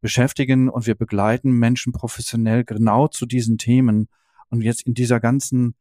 beschäftigen 0.00 0.68
und 0.68 0.86
wir 0.86 0.94
begleiten 0.94 1.52
Menschen 1.52 1.92
professionell 1.92 2.64
genau 2.64 3.08
zu 3.08 3.24
diesen 3.24 3.56
Themen. 3.56 4.08
Und 4.50 4.60
jetzt 4.60 4.86
in 4.86 4.94
dieser 4.94 5.18
ganzen 5.18 5.74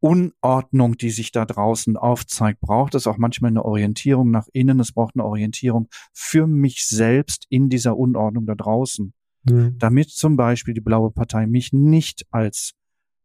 Unordnung, 0.00 0.96
die 0.96 1.10
sich 1.10 1.32
da 1.32 1.44
draußen 1.44 1.96
aufzeigt, 1.96 2.60
braucht 2.60 2.94
es 2.94 3.06
auch 3.06 3.18
manchmal 3.18 3.50
eine 3.50 3.64
Orientierung 3.64 4.30
nach 4.30 4.46
innen. 4.52 4.80
Es 4.80 4.92
braucht 4.92 5.16
eine 5.16 5.24
Orientierung 5.24 5.88
für 6.12 6.46
mich 6.46 6.86
selbst 6.86 7.46
in 7.48 7.68
dieser 7.68 7.96
Unordnung 7.96 8.46
da 8.46 8.54
draußen. 8.54 9.12
Ja. 9.48 9.70
Damit 9.78 10.10
zum 10.10 10.36
Beispiel 10.36 10.74
die 10.74 10.80
Blaue 10.80 11.10
Partei 11.10 11.46
mich 11.46 11.72
nicht 11.72 12.26
als 12.30 12.74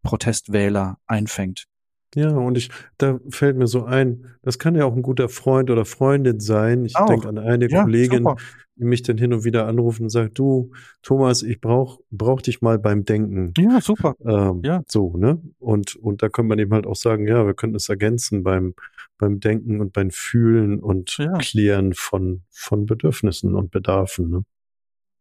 Protestwähler 0.04 1.00
einfängt. 1.06 1.68
Ja, 2.16 2.30
und 2.30 2.58
ich, 2.58 2.70
da 2.98 3.20
fällt 3.30 3.58
mir 3.58 3.68
so 3.68 3.86
ein, 3.86 4.26
das 4.42 4.60
kann 4.60 4.76
ja 4.76 4.86
auch 4.86 4.96
ein 4.96 5.02
guter 5.02 5.30
Freund 5.30 5.70
oder 5.70 5.86
Freundin 5.86 6.40
sein. 6.40 6.86
Ich 6.86 6.94
denke 6.94 7.28
an 7.28 7.38
eine 7.38 7.70
ja, 7.70 7.84
Kollegin, 7.84 8.20
super. 8.20 8.36
die 8.76 8.86
mich 8.86 9.02
dann 9.02 9.18
hin 9.18 9.34
und 9.34 9.44
wieder 9.44 9.68
anruft 9.68 10.00
und 10.00 10.10
sagt, 10.10 10.38
du, 10.38 10.72
Thomas, 11.02 11.42
ich 11.42 11.60
brauch, 11.60 12.00
brauch 12.12 12.42
dich 12.42 12.62
mal 12.62 12.78
beim 12.78 13.04
Denken. 13.04 13.54
Ja, 13.58 13.82
super. 13.82 14.16
Ähm, 14.24 14.62
ja. 14.64 14.84
So, 14.88 15.18
ne? 15.18 15.42
Und, 15.58 15.96
und 15.96 16.22
da 16.22 16.30
kann 16.30 16.48
man 16.48 16.60
eben 16.60 16.74
halt 16.74 16.86
auch 16.86 16.96
sagen, 16.96 17.28
ja, 17.28 17.46
wir 17.46 17.56
können 17.56 17.76
es 17.76 17.90
ergänzen 17.90 18.44
beim, 18.44 18.76
beim 19.18 19.40
Denken 19.40 19.82
und 19.82 19.94
beim 19.94 20.12
Fühlen 20.12 20.80
und 20.80 21.18
ja. 21.18 21.34
Klären 21.40 21.94
von, 21.94 22.44
von 22.52 22.86
Bedürfnissen 22.86 23.56
und 23.56 23.72
Bedarfen, 23.72 24.30
ne? 24.30 24.44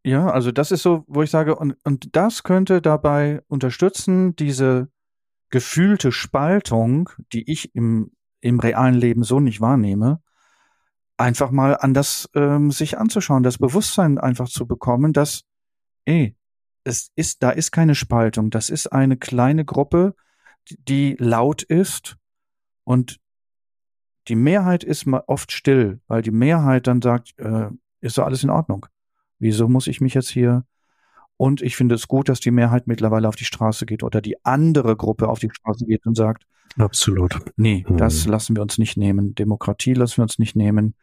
Ja, 0.05 0.31
also 0.31 0.51
das 0.51 0.73
ist 0.73 0.83
so, 0.83 1.05
wo 1.07 1.23
ich 1.23 1.31
sage, 1.31 1.55
und, 1.55 1.77
und 1.85 2.17
das 2.17 2.43
könnte 2.43 2.83
dabei 2.83 3.41
unterstützen, 3.47 4.35
diese 4.35 4.89
gefühlte 5.53 6.11
Spaltung, 6.11 7.11
die 7.33 7.49
ich 7.49 7.75
im, 7.77 8.11
im 8.41 8.59
realen 8.59 8.95
Leben 8.95 9.23
so 9.23 9.39
nicht 9.39 9.61
wahrnehme, 9.61 10.21
einfach 11.17 11.53
mal 11.53 11.77
anders 11.77 12.29
ähm, 12.35 12.73
sich 12.73 12.99
anzuschauen, 12.99 13.45
das 13.45 13.59
Bewusstsein 13.59 14.19
einfach 14.19 14.49
zu 14.49 14.67
bekommen, 14.67 15.13
dass, 15.13 15.45
ey, 16.07 16.35
es 16.85 17.13
ist, 17.15 17.45
da 17.45 17.51
ist 17.51 17.71
keine 17.71 17.95
Spaltung, 17.95 18.51
das 18.51 18.71
ist 18.71 18.89
eine 18.89 19.17
kleine 19.17 19.65
Gruppe, 19.65 20.17
die, 20.69 21.17
laut 21.19 21.63
ist 21.63 22.17
und 22.85 23.21
die 24.29 24.37
Mehrheit 24.37 24.83
ist 24.83 25.07
oft 25.07 25.53
still, 25.53 26.01
weil 26.09 26.23
die 26.23 26.31
Mehrheit 26.31 26.87
dann 26.87 27.03
sagt, 27.03 27.39
äh, 27.39 27.69
ist 28.01 28.15
so 28.15 28.25
alles 28.25 28.43
in 28.43 28.51
Ordnung. 28.51 28.87
Wieso 29.39 29.69
muss 29.69 29.87
ich 29.87 30.01
mich 30.01 30.15
jetzt 30.15 30.31
hier 30.31 30.65
und 31.43 31.61
ich 31.61 31.75
finde 31.75 31.97
es 31.97 32.07
gut, 32.07 32.29
dass 32.29 32.39
die 32.39 32.53
Mehrheit 32.53 32.87
mittlerweile 32.87 33.27
auf 33.27 33.35
die 33.35 33.45
Straße 33.45 33.85
geht 33.85 34.05
oder 34.05 34.21
die 34.21 34.37
andere 34.45 34.95
Gruppe 34.95 35.27
auf 35.27 35.41
die 35.41 35.51
Straße 35.53 35.87
geht 35.87 36.07
und 36.07 36.17
sagt, 36.17 36.45
absolut. 36.79 37.37
Nee, 37.57 37.85
hm. 37.85 37.97
das 37.97 38.27
lassen 38.27 38.55
wir 38.55 38.63
uns 38.63 38.79
nicht 38.79 38.97
nehmen. 38.97 39.35
Demokratie 39.35 39.95
lassen 39.95 40.19
wir 40.19 40.23
uns 40.23 40.39
nicht 40.39 40.55
nehmen. 40.55 40.95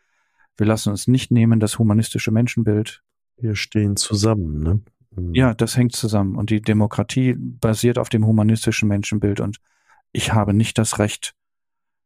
Wir 0.56 0.66
lassen 0.66 0.92
uns 0.92 1.10
nicht 1.10 1.30
nehmen 1.30 1.60
das 1.60 1.78
humanistische 1.78 2.32
Menschenbild. 2.32 3.04
Wir 3.36 3.58
stehen 3.58 3.98
zusammen, 3.98 4.64
ne? 4.64 4.82
Hm. 5.14 5.34
Ja, 5.34 5.54
das 5.54 5.76
hängt 5.76 5.94
zusammen. 5.94 6.38
Und 6.38 6.52
die 6.52 6.62
Demokratie 6.62 7.36
basiert 7.38 7.98
auf 7.98 8.08
dem 8.08 8.26
humanistischen 8.26 8.88
Menschenbild. 8.88 9.42
Und 9.42 9.58
ich 10.14 10.32
habe 10.32 10.54
nicht 10.54 10.78
das 10.78 11.00
Recht 11.00 11.34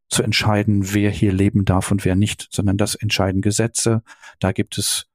zu 0.10 0.24
entscheiden, 0.24 0.92
wer 0.92 1.12
hier 1.12 1.34
leben 1.34 1.66
darf 1.66 1.92
und 1.92 2.04
wer 2.04 2.16
nicht, 2.16 2.48
sondern 2.50 2.78
das 2.78 2.96
entscheiden 2.96 3.44
Gesetze. 3.44 4.02
Da 4.40 4.54
gibt 4.54 4.80
es, 4.80 5.06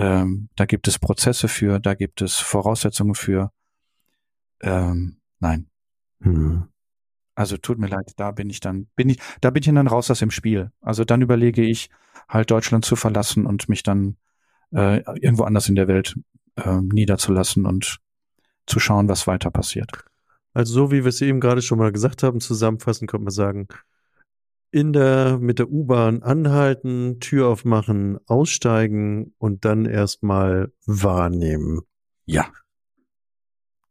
ähm, 0.00 0.48
da 0.56 0.64
gibt 0.64 0.88
es 0.88 0.98
Prozesse 0.98 1.48
für, 1.48 1.78
da 1.78 1.94
gibt 1.94 2.22
es 2.22 2.36
Voraussetzungen 2.36 3.14
für. 3.14 3.52
Ähm, 4.60 5.20
nein. 5.40 5.68
Hm. 6.22 6.68
Also 7.34 7.56
tut 7.56 7.78
mir 7.78 7.86
leid, 7.86 8.12
da 8.16 8.30
bin 8.32 8.50
ich 8.50 8.60
dann, 8.60 8.88
bin 8.96 9.08
ich, 9.08 9.18
da 9.40 9.50
bin 9.50 9.62
ich 9.62 9.66
dann 9.66 9.86
raus 9.86 10.10
aus 10.10 10.18
dem 10.18 10.30
Spiel. 10.30 10.70
Also 10.80 11.04
dann 11.04 11.22
überlege 11.22 11.62
ich, 11.62 11.90
halt 12.28 12.50
Deutschland 12.50 12.84
zu 12.84 12.96
verlassen 12.96 13.46
und 13.46 13.68
mich 13.68 13.82
dann 13.82 14.16
äh, 14.72 15.00
irgendwo 15.20 15.44
anders 15.44 15.68
in 15.68 15.74
der 15.74 15.88
Welt 15.88 16.16
äh, 16.56 16.80
niederzulassen 16.80 17.66
und 17.66 17.98
zu 18.66 18.78
schauen, 18.78 19.08
was 19.08 19.26
weiter 19.26 19.50
passiert. 19.50 19.90
Also 20.52 20.72
so 20.72 20.90
wie 20.90 21.04
wir 21.04 21.08
es 21.08 21.20
eben 21.20 21.40
gerade 21.40 21.62
schon 21.62 21.78
mal 21.78 21.92
gesagt 21.92 22.22
haben, 22.22 22.40
zusammenfassend 22.40 23.10
könnte 23.10 23.24
man 23.24 23.32
sagen, 23.32 23.68
in 24.70 24.92
der, 24.92 25.38
mit 25.38 25.58
der 25.58 25.70
U-Bahn 25.70 26.22
anhalten, 26.22 27.18
Tür 27.20 27.48
aufmachen, 27.48 28.18
aussteigen 28.26 29.34
und 29.38 29.64
dann 29.64 29.86
erstmal 29.86 30.72
wahrnehmen. 30.86 31.80
Ja. 32.24 32.52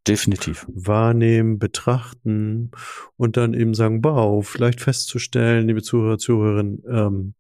Definitiv. 0.08 0.66
Wahrnehmen, 0.70 1.60
betrachten 1.60 2.72
und 3.18 3.38
dann 3.38 3.54
eben 3.54 3.74
sagen, 3.74 4.04
wow, 4.04 4.48
vielleicht 4.48 4.82
festzustellen, 4.82 5.68
liebe 5.68 5.84
Zuhörer, 5.84 6.18
Zuhörerinnen, 6.18 6.84
ähm, 6.90 7.34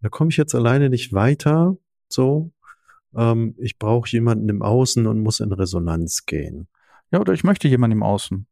da 0.00 0.08
komme 0.08 0.30
ich 0.30 0.36
jetzt 0.36 0.54
alleine 0.54 0.90
nicht 0.90 1.12
weiter, 1.12 1.76
so. 2.08 2.52
Ähm, 3.16 3.54
ich 3.58 3.78
brauche 3.78 4.08
jemanden 4.10 4.48
im 4.48 4.62
Außen 4.62 5.06
und 5.06 5.20
muss 5.20 5.40
in 5.40 5.52
Resonanz 5.52 6.26
gehen. 6.26 6.68
Ja, 7.10 7.20
oder 7.20 7.32
ich 7.32 7.44
möchte 7.44 7.68
jemanden 7.68 7.98
im 7.98 8.02
Außen. 8.02 8.46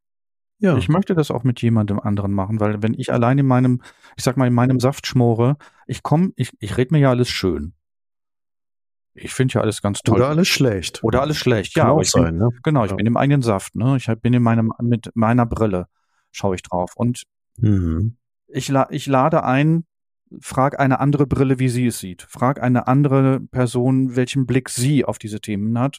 Ja. 0.63 0.77
Ich 0.77 0.89
möchte 0.89 1.17
das 1.17 1.33
auch 1.33 1.43
mit 1.43 1.61
jemandem 1.61 1.99
anderen 1.99 2.33
machen, 2.33 2.61
weil 2.61 2.85
wenn 2.85 2.95
ich 2.95 3.13
allein 3.13 3.37
in 3.37 3.47
meinem, 3.47 3.83
ich 4.17 4.23
sag 4.23 4.37
mal, 4.37 4.47
in 4.47 4.55
meinem 4.55 4.79
Saft 4.79 5.09
schmore, 5.09 5.57
ich 5.89 6.05
komme, 6.05 6.31
ich, 6.37 6.53
ich 6.61 6.77
rede 6.77 6.95
mir 6.95 7.01
ja 7.01 7.11
alles 7.11 7.29
schön. 7.29 7.75
Ich 9.13 9.35
finde 9.35 9.55
ja 9.55 9.61
alles 9.61 9.83
ganz 9.83 10.03
toll. 10.03 10.19
Oder 10.19 10.29
alles 10.29 10.47
schlecht. 10.47 11.03
Oder 11.03 11.21
alles 11.21 11.37
schlecht, 11.37 11.75
Kann 11.75 11.89
ja. 11.89 11.93
Auch 11.93 12.05
sein, 12.05 12.25
bin, 12.27 12.37
ne? 12.39 12.49
Genau, 12.63 12.85
ich 12.85 12.93
ja. 12.93 12.97
bin 12.97 13.07
im 13.07 13.17
eigenen 13.17 13.43
Saft, 13.43 13.75
ne? 13.75 13.97
Ich 13.97 14.07
bin 14.23 14.33
in 14.35 14.43
meinem, 14.43 14.73
mit 14.81 15.11
meiner 15.15 15.47
Brille, 15.47 15.89
schaue 16.31 16.55
ich 16.55 16.63
drauf. 16.63 16.93
Und 16.95 17.25
mhm. 17.59 18.17
ich, 18.47 18.69
la 18.69 18.87
ich 18.91 19.07
lade 19.07 19.43
ein, 19.43 19.85
frag 20.41 20.79
eine 20.79 21.01
andere 21.01 21.27
Brille, 21.27 21.59
wie 21.59 21.71
sie 21.71 21.89
es 21.89 21.99
sieht. 21.99 22.23
Frag 22.23 22.63
eine 22.63 22.87
andere 22.87 23.41
Person, 23.41 24.15
welchen 24.15 24.47
Blick 24.47 24.69
sie 24.69 25.05
auf 25.05 25.19
diese 25.19 25.41
Themen 25.41 25.77
hat. 25.77 25.99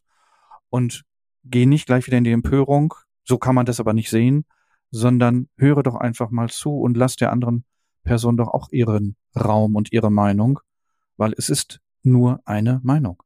Und 0.69 1.03
geh 1.43 1.65
nicht 1.65 1.85
gleich 1.85 2.07
wieder 2.07 2.17
in 2.17 2.23
die 2.23 2.31
Empörung, 2.31 2.93
so 3.25 3.37
kann 3.37 3.55
man 3.55 3.65
das 3.65 3.81
aber 3.81 3.91
nicht 3.91 4.09
sehen, 4.09 4.45
sondern 4.93 5.49
höre 5.57 5.81
doch 5.81 5.95
einfach 5.95 6.29
mal 6.29 6.49
zu 6.49 6.79
und 6.79 6.95
lass 6.95 7.15
der 7.15 7.31
anderen 7.31 7.65
Person 8.03 8.37
doch 8.37 8.49
auch 8.49 8.69
ihren 8.71 9.15
Raum 9.35 9.75
und 9.75 9.91
ihre 9.91 10.11
Meinung, 10.11 10.59
weil 11.17 11.33
es 11.35 11.49
ist 11.49 11.81
nur 12.03 12.41
eine 12.45 12.79
Meinung. 12.83 13.23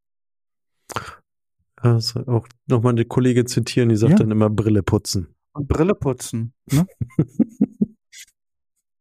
Also 1.75 2.25
auch 2.25 2.47
nochmal 2.67 2.93
eine 2.93 3.03
Kollegin 3.03 3.47
zitieren, 3.47 3.89
die 3.89 3.97
sagt 3.97 4.11
ja. 4.11 4.17
dann 4.19 4.31
immer 4.31 4.49
Brille 4.49 4.81
putzen. 4.81 5.35
Und 5.51 5.67
Brille 5.67 5.93
putzen. 5.93 6.53
Ne? 6.71 6.87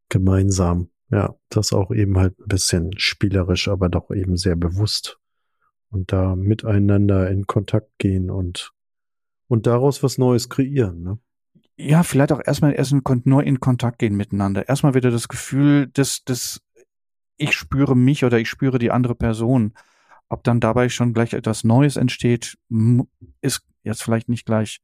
Gemeinsam. 0.08 0.90
Ja, 1.10 1.36
das 1.50 1.72
auch 1.72 1.92
eben 1.92 2.18
halt 2.18 2.36
ein 2.40 2.48
bisschen 2.48 2.98
spielerisch, 2.98 3.68
aber 3.68 3.88
doch 3.88 4.10
eben 4.10 4.36
sehr 4.36 4.56
bewusst. 4.56 5.20
Und 5.90 6.10
da 6.10 6.34
miteinander 6.34 7.30
in 7.30 7.46
Kontakt 7.46 7.96
gehen 7.98 8.28
und 8.28 8.72
und 9.48 9.68
daraus 9.68 10.02
was 10.02 10.18
Neues 10.18 10.48
kreieren, 10.48 11.04
ne? 11.04 11.18
Ja, 11.78 12.02
vielleicht 12.02 12.32
auch 12.32 12.40
erstmal 12.44 12.72
erst 12.74 12.94
nur 13.24 13.44
in 13.44 13.60
Kontakt 13.60 13.98
gehen 13.98 14.16
miteinander. 14.16 14.68
Erstmal 14.68 14.94
wieder 14.94 15.10
das 15.10 15.28
Gefühl, 15.28 15.88
dass, 15.88 16.24
dass 16.24 16.62
ich 17.36 17.52
spüre 17.52 17.94
mich 17.94 18.24
oder 18.24 18.38
ich 18.38 18.48
spüre 18.48 18.78
die 18.78 18.90
andere 18.90 19.14
Person. 19.14 19.74
Ob 20.28 20.42
dann 20.42 20.58
dabei 20.58 20.88
schon 20.88 21.12
gleich 21.12 21.34
etwas 21.34 21.64
Neues 21.64 21.96
entsteht, 21.96 22.56
ist 23.42 23.62
jetzt 23.82 24.02
vielleicht 24.02 24.28
nicht 24.28 24.46
gleich. 24.46 24.80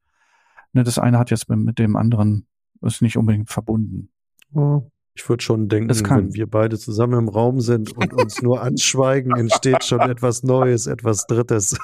Ne, 0.72 0.84
das 0.84 0.98
eine 0.98 1.18
hat 1.18 1.30
jetzt 1.30 1.48
mit 1.48 1.78
dem 1.78 1.96
anderen 1.96 2.46
ist 2.82 3.02
nicht 3.02 3.16
unbedingt 3.16 3.50
verbunden. 3.50 4.10
Oh, 4.54 4.90
ich 5.14 5.28
würde 5.28 5.42
schon 5.42 5.68
denken, 5.68 5.90
wenn 6.10 6.34
wir 6.34 6.46
beide 6.46 6.78
zusammen 6.78 7.18
im 7.18 7.28
Raum 7.28 7.60
sind 7.60 7.96
und 7.96 8.12
uns 8.12 8.42
nur 8.42 8.60
anschweigen, 8.62 9.36
entsteht 9.36 9.84
schon 9.84 10.00
etwas 10.00 10.42
Neues, 10.42 10.86
etwas 10.86 11.26
Drittes. 11.26 11.76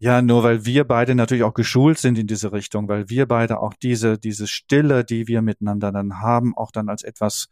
Ja, 0.00 0.22
nur 0.22 0.44
weil 0.44 0.64
wir 0.64 0.84
beide 0.84 1.14
natürlich 1.16 1.42
auch 1.42 1.54
geschult 1.54 1.98
sind 1.98 2.18
in 2.18 2.28
diese 2.28 2.52
Richtung, 2.52 2.88
weil 2.88 3.08
wir 3.08 3.26
beide 3.26 3.58
auch 3.58 3.74
diese, 3.74 4.16
diese 4.16 4.46
Stille, 4.46 5.04
die 5.04 5.26
wir 5.26 5.42
miteinander 5.42 5.90
dann 5.90 6.20
haben, 6.20 6.56
auch 6.56 6.70
dann 6.70 6.88
als 6.88 7.02
etwas 7.02 7.48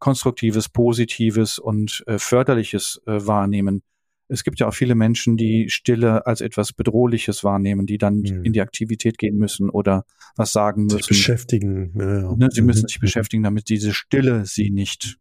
Konstruktives, 0.00 0.68
Positives 0.68 1.58
und 1.58 2.02
äh, 2.06 2.18
Förderliches 2.18 3.00
äh, 3.06 3.26
wahrnehmen. 3.26 3.82
Es 4.28 4.44
gibt 4.44 4.60
ja 4.60 4.68
auch 4.68 4.74
viele 4.74 4.94
Menschen, 4.94 5.36
die 5.36 5.70
Stille 5.70 6.26
als 6.26 6.40
etwas 6.40 6.72
Bedrohliches 6.72 7.44
wahrnehmen, 7.44 7.86
die 7.86 7.96
dann 7.96 8.18
mhm. 8.18 8.44
in 8.44 8.52
die 8.52 8.60
Aktivität 8.60 9.16
gehen 9.16 9.36
müssen 9.36 9.70
oder 9.70 10.04
was 10.36 10.52
sagen 10.52 10.84
müssen. 10.84 10.98
Sich 10.98 11.08
beschäftigen. 11.08 11.92
Ja, 11.98 12.20
ja. 12.22 12.36
Ne, 12.36 12.48
sie 12.50 12.62
müssen 12.62 12.82
mhm. 12.82 12.88
sich 12.88 13.00
beschäftigen, 13.00 13.42
damit 13.42 13.68
diese 13.68 13.94
Stille 13.94 14.44
sie 14.44 14.70
nicht 14.70 15.16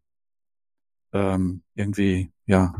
ähm, 1.13 1.62
irgendwie, 1.76 2.32
ja, 2.46 2.74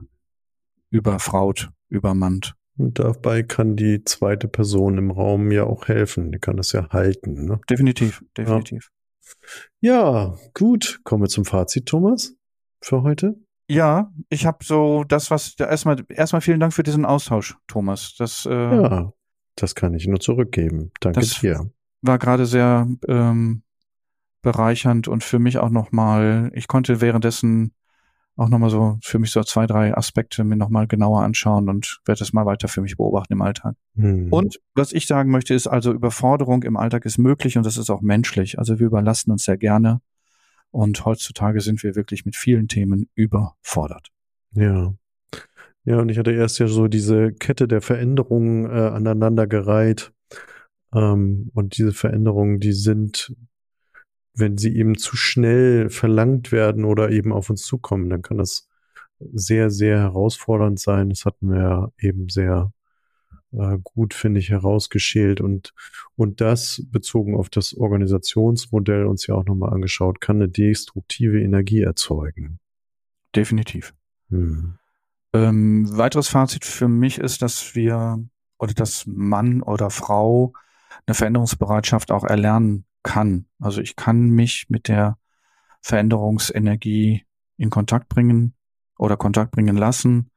überfraut, 0.90 1.70
übermannt. 1.90 2.56
Und 2.78 3.00
dabei 3.00 3.44
kann 3.44 3.76
die 3.76 4.04
zweite 4.04 4.48
Person 4.48 4.98
im 4.98 5.12
Raum 5.12 5.52
ja 5.52 5.64
auch 5.64 5.88
helfen. 5.88 6.32
Die 6.32 6.40
kann 6.40 6.58
das 6.58 6.72
ja 6.72 6.90
halten. 6.90 7.46
Ne? 7.46 7.60
Definitiv, 7.70 8.24
definitiv. 8.38 8.92
Ja. 9.82 10.30
ja, 10.32 10.38
gut. 10.54 11.00
Kommen 11.04 11.24
wir 11.24 11.30
zum 11.30 11.46
Fazit, 11.46 11.88
Thomas, 11.88 12.36
für 12.82 13.02
heute. 13.02 13.36
Ja, 13.70 14.14
ich 14.30 14.46
habe 14.46 14.64
so 14.64 15.04
das, 15.04 15.30
was 15.30 15.56
erstmal 15.60 16.04
erstmal 16.10 16.42
vielen 16.42 16.60
Dank 16.60 16.74
für 16.74 16.84
diesen 16.84 17.06
Austausch, 17.06 17.58
Thomas. 17.68 18.16
Das 18.18 18.46
äh, 18.46 18.54
ja, 18.54 19.12
das 19.56 19.76
kann 19.76 19.94
ich 19.94 20.08
nur 20.08 20.20
zurückgeben. 20.20 20.92
Danke 21.02 21.20
das 21.20 21.40
dir. 21.40 21.70
War 22.02 22.18
gerade 22.18 22.46
sehr 22.46 22.88
ähm, 23.08 23.64
bereichernd 24.42 25.10
und 25.10 25.24
für 25.24 25.40
mich 25.40 25.58
auch 25.58 25.70
nochmal. 25.70 26.52
Ich 26.54 26.68
konnte 26.68 27.02
währenddessen 27.02 27.74
auch 28.38 28.50
nochmal 28.50 28.70
so 28.70 28.98
für 29.02 29.20
mich 29.20 29.32
so 29.32 29.44
zwei, 29.44 29.66
drei 29.66 29.98
Aspekte 29.98 30.44
mir 30.44 30.56
nochmal 30.56 30.88
genauer 30.88 31.24
anschauen 31.24 31.70
und 31.70 32.00
werde 32.06 32.20
das 32.20 32.34
mal 32.34 32.46
weiter 32.46 32.68
für 32.68 32.82
mich 32.82 32.96
beobachten 32.96 33.34
im 33.34 33.42
Alltag. 33.42 33.76
Mhm. 33.96 34.32
Und 34.32 34.60
was 34.76 34.94
ich 34.94 35.08
sagen 35.08 35.32
möchte, 35.32 35.54
ist 35.54 35.68
also 35.68 35.92
Überforderung 35.92 36.64
im 36.64 36.78
Alltag 36.78 37.06
ist 37.06 37.18
möglich 37.18 37.58
und 37.58 37.66
das 37.66 37.78
ist 37.78 37.90
auch 37.90 38.02
menschlich. 38.02 38.60
Also 38.60 38.80
wir 38.80 38.86
überlassen 38.86 39.32
uns 39.32 39.44
sehr 39.44 39.58
gerne 39.58 40.02
und 40.72 41.04
heutzutage 41.04 41.62
sind 41.62 41.82
wir 41.84 41.96
wirklich 41.96 42.26
mit 42.26 42.36
vielen 42.36 42.68
Themen 42.68 43.10
überfordert. 43.16 44.10
Ja. 44.52 44.94
Ja, 45.84 46.00
und 46.00 46.10
ich 46.10 46.18
hatte 46.18 46.32
erst 46.32 46.60
ja 46.60 46.68
so 46.68 46.88
diese 46.88 47.32
Kette 47.32 47.68
der 47.68 47.82
Veränderungen 47.82 48.66
äh, 48.66 48.90
aneinandergereiht. 48.90 50.12
Ähm, 50.94 51.50
und 51.54 51.78
diese 51.78 51.94
Veränderungen, 51.94 52.60
die 52.60 52.74
sind 52.74 53.34
wenn 54.38 54.58
sie 54.58 54.76
eben 54.76 54.98
zu 54.98 55.18
schnell 55.18 55.90
verlangt 55.90 56.52
werden 56.52 56.86
oder 56.86 57.10
eben 57.10 57.34
auf 57.34 57.50
uns 57.50 57.64
zukommen, 57.64 58.10
dann 58.10 58.22
kann 58.22 58.38
das 58.38 58.68
sehr, 59.20 59.70
sehr 59.70 60.00
herausfordernd 60.00 60.80
sein. 60.80 61.10
Das 61.10 61.26
hatten 61.26 61.50
wir 61.50 61.92
eben 62.00 62.30
sehr 62.30 62.72
äh, 63.52 63.78
gut, 63.84 64.14
finde 64.14 64.40
ich, 64.40 64.50
herausgeschält 64.50 65.42
und, 65.42 65.74
und 66.16 66.40
das 66.40 66.84
bezogen 66.92 67.36
auf 67.36 67.50
das 67.50 67.76
Organisationsmodell 67.76 69.06
uns 69.06 69.26
ja 69.28 69.36
auch 69.36 69.46
nochmal 69.46 69.74
angeschaut, 69.74 70.22
kann 70.22 70.38
eine 70.38 70.50
destruktive 70.50 71.42
Energie 71.42 71.82
erzeugen. 71.82 72.60
Definitiv. 73.36 73.94
Hm. 74.30 74.78
Ähm, 75.34 75.98
weiteres 75.98 76.28
Fazit 76.28 76.64
für 76.64 76.88
mich 76.88 77.18
ist, 77.18 77.42
dass 77.42 77.76
wir 77.76 78.24
oder 78.60 78.74
dass 78.74 79.06
Mann 79.06 79.62
oder 79.62 79.90
Frau 79.90 80.54
eine 81.06 81.14
Veränderungsbereitschaft 81.14 82.12
auch 82.12 82.24
erlernen 82.24 82.87
kann. 83.08 83.46
Also 83.58 83.80
ich 83.82 83.96
kann 83.96 84.30
mich 84.30 84.66
mit 84.68 84.90
der 84.90 85.18
Veränderungsenergie 85.82 87.26
in 87.56 87.70
Kontakt 87.70 88.10
bringen 88.10 88.54
oder 88.98 89.16
Kontakt 89.16 89.52
bringen 89.52 89.78
lassen. 89.78 90.30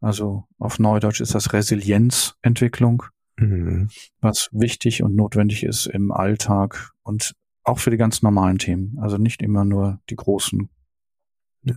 Also 0.00 0.44
auf 0.58 0.78
Neudeutsch 0.78 1.20
ist 1.20 1.34
das 1.34 1.52
Resilienzentwicklung, 1.52 3.04
mhm. 3.36 3.90
was 4.20 4.48
wichtig 4.52 5.02
und 5.02 5.14
notwendig 5.14 5.64
ist 5.64 5.86
im 5.86 6.10
Alltag 6.10 6.92
und 7.02 7.34
auch 7.62 7.78
für 7.78 7.90
die 7.90 7.98
ganz 7.98 8.22
normalen 8.22 8.58
Themen. 8.58 8.98
Also 9.00 9.18
nicht 9.18 9.42
immer 9.42 9.66
nur 9.66 10.00
die 10.08 10.16
großen. 10.16 10.70
Ja. 11.64 11.76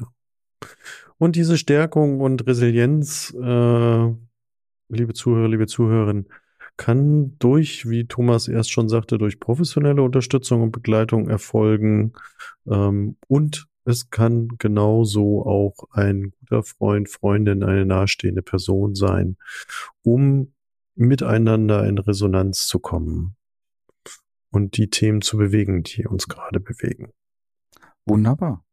Und 1.18 1.36
diese 1.36 1.58
Stärkung 1.58 2.22
und 2.22 2.48
Resilienz, 2.48 3.36
äh, 3.40 4.14
liebe 4.88 5.14
Zuhörer, 5.14 5.50
liebe 5.50 5.68
Zuhörerinnen, 5.68 6.30
kann 6.78 7.38
durch, 7.40 7.90
wie 7.90 8.06
Thomas 8.06 8.48
erst 8.48 8.72
schon 8.72 8.90
sagte, 8.90 9.18
durch 9.18 9.40
professionelle 9.40 10.02
Unterstützung 10.02 10.62
und 10.62 10.72
Begleitung 10.72 11.30
erfolgen. 11.30 12.14
Ähm, 12.68 13.18
und 13.28 13.68
es 13.86 14.10
kann 14.10 14.50
genauso 14.58 15.46
auch 15.46 15.88
ein 15.92 16.34
guter 16.40 16.64
Freund, 16.64 17.10
Freundin, 17.10 17.64
eine 17.64 17.86
nahestehende 17.86 18.42
Person 18.42 18.96
sein, 18.96 19.38
um 20.02 20.54
miteinander 20.96 21.88
in 21.88 21.98
Resonanz 21.98 22.68
zu 22.68 22.80
kommen 22.80 23.36
und 24.50 24.78
die 24.78 24.90
Themen 24.90 25.22
zu 25.22 25.38
bewegen, 25.38 25.84
die 25.84 26.08
uns 26.08 26.28
gerade 26.28 26.60
bewegen. 26.60 27.12
Wunderbar. 28.06 28.64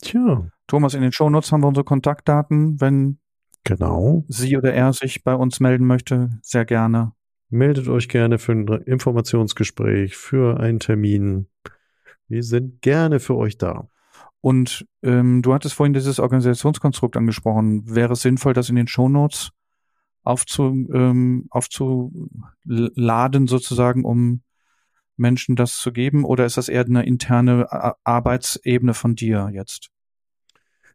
Tja. 0.00 0.50
Thomas, 0.66 0.94
in 0.94 1.02
den 1.02 1.12
Shownotes 1.12 1.50
haben 1.52 1.62
wir 1.62 1.68
unsere 1.68 1.84
Kontaktdaten. 1.84 2.80
Wenn 2.80 3.18
genau. 3.64 4.24
sie 4.28 4.56
oder 4.56 4.72
er 4.72 4.92
sich 4.92 5.24
bei 5.24 5.34
uns 5.34 5.60
melden 5.60 5.86
möchte, 5.86 6.38
sehr 6.42 6.64
gerne. 6.64 7.12
Meldet 7.50 7.88
euch 7.88 8.08
gerne 8.08 8.38
für 8.38 8.52
ein 8.52 8.66
Informationsgespräch, 8.68 10.16
für 10.16 10.60
einen 10.60 10.78
Termin. 10.78 11.48
Wir 12.28 12.44
sind 12.44 12.80
gerne 12.80 13.18
für 13.18 13.36
euch 13.36 13.58
da. 13.58 13.88
Und 14.40 14.86
ähm, 15.02 15.42
du 15.42 15.52
hattest 15.52 15.74
vorhin 15.74 15.92
dieses 15.92 16.20
Organisationskonstrukt 16.20 17.16
angesprochen. 17.16 17.94
Wäre 17.94 18.12
es 18.12 18.22
sinnvoll, 18.22 18.54
das 18.54 18.70
in 18.70 18.76
den 18.76 18.86
Shownotes 18.86 19.50
aufzu, 20.22 20.88
ähm, 20.92 21.46
aufzuladen 21.50 23.48
sozusagen, 23.48 24.04
um 24.04 24.42
Menschen 25.16 25.56
das 25.56 25.76
zu 25.76 25.92
geben? 25.92 26.24
Oder 26.24 26.46
ist 26.46 26.56
das 26.56 26.68
eher 26.68 26.84
eine 26.84 27.04
interne 27.04 27.66
Arbeitsebene 28.04 28.94
von 28.94 29.16
dir 29.16 29.50
jetzt? 29.52 29.90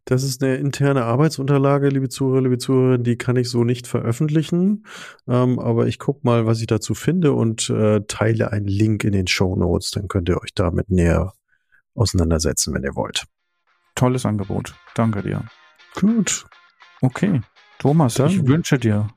Das 0.05 0.21
ist 0.21 0.43
eine 0.43 0.55
interne 0.57 1.03
Arbeitsunterlage, 1.03 1.89
liebe 1.89 2.09
Zuhörer, 2.09 2.41
liebe 2.41 2.59
Zuhörer, 2.59 2.99
die 2.99 3.17
kann 3.17 3.35
ich 3.37 3.49
so 3.49 3.63
nicht 3.63 3.87
veröffentlichen. 3.87 4.85
Ähm, 5.27 5.57
aber 5.57 5.87
ich 5.87 5.97
gucke 5.97 6.19
mal, 6.23 6.45
was 6.45 6.61
ich 6.61 6.67
dazu 6.67 6.93
finde 6.93 7.33
und 7.33 7.71
äh, 7.71 8.01
teile 8.07 8.51
einen 8.51 8.67
Link 8.67 9.03
in 9.03 9.13
den 9.13 9.25
Show 9.25 9.55
Notes. 9.55 9.89
Dann 9.89 10.07
könnt 10.07 10.29
ihr 10.29 10.39
euch 10.39 10.53
damit 10.53 10.91
näher 10.91 11.33
auseinandersetzen, 11.95 12.73
wenn 12.75 12.83
ihr 12.83 12.95
wollt. 12.95 13.25
Tolles 13.95 14.27
Angebot. 14.27 14.75
Danke 14.93 15.23
dir. 15.23 15.43
Gut. 15.95 16.45
Okay. 17.01 17.41
Thomas, 17.79 18.15
Dann. 18.15 18.29
ich 18.29 18.45
wünsche 18.45 18.77
dir 18.77 19.07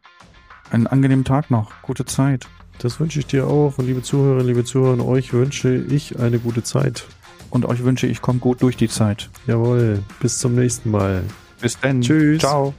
einen 0.71 0.87
angenehmen 0.87 1.25
Tag 1.25 1.51
noch. 1.51 1.83
Gute 1.83 2.07
Zeit. 2.07 2.49
Das 2.79 2.99
wünsche 2.99 3.19
ich 3.19 3.27
dir 3.27 3.47
auch. 3.47 3.77
Und 3.77 3.87
liebe 3.87 4.03
Zuhörerinnen, 4.03 4.47
liebe 4.47 4.65
Zuhörer, 4.65 5.05
euch 5.05 5.35
wünsche 5.35 5.75
ich 5.75 6.19
eine 6.19 6.39
gute 6.39 6.63
Zeit. 6.63 7.07
Und 7.51 7.67
euch 7.67 7.83
wünsche 7.85 8.07
ich, 8.07 8.21
kommt 8.21 8.41
gut 8.41 8.63
durch 8.63 8.77
die 8.77 8.89
Zeit. 8.89 9.31
Jawohl. 9.47 10.03
Bis 10.21 10.39
zum 10.39 10.55
nächsten 10.55 10.91
Mal. 10.91 11.23
Bis 11.61 11.79
dann. 11.81 12.01
Tschüss. 12.01 12.41
Ciao. 12.41 12.75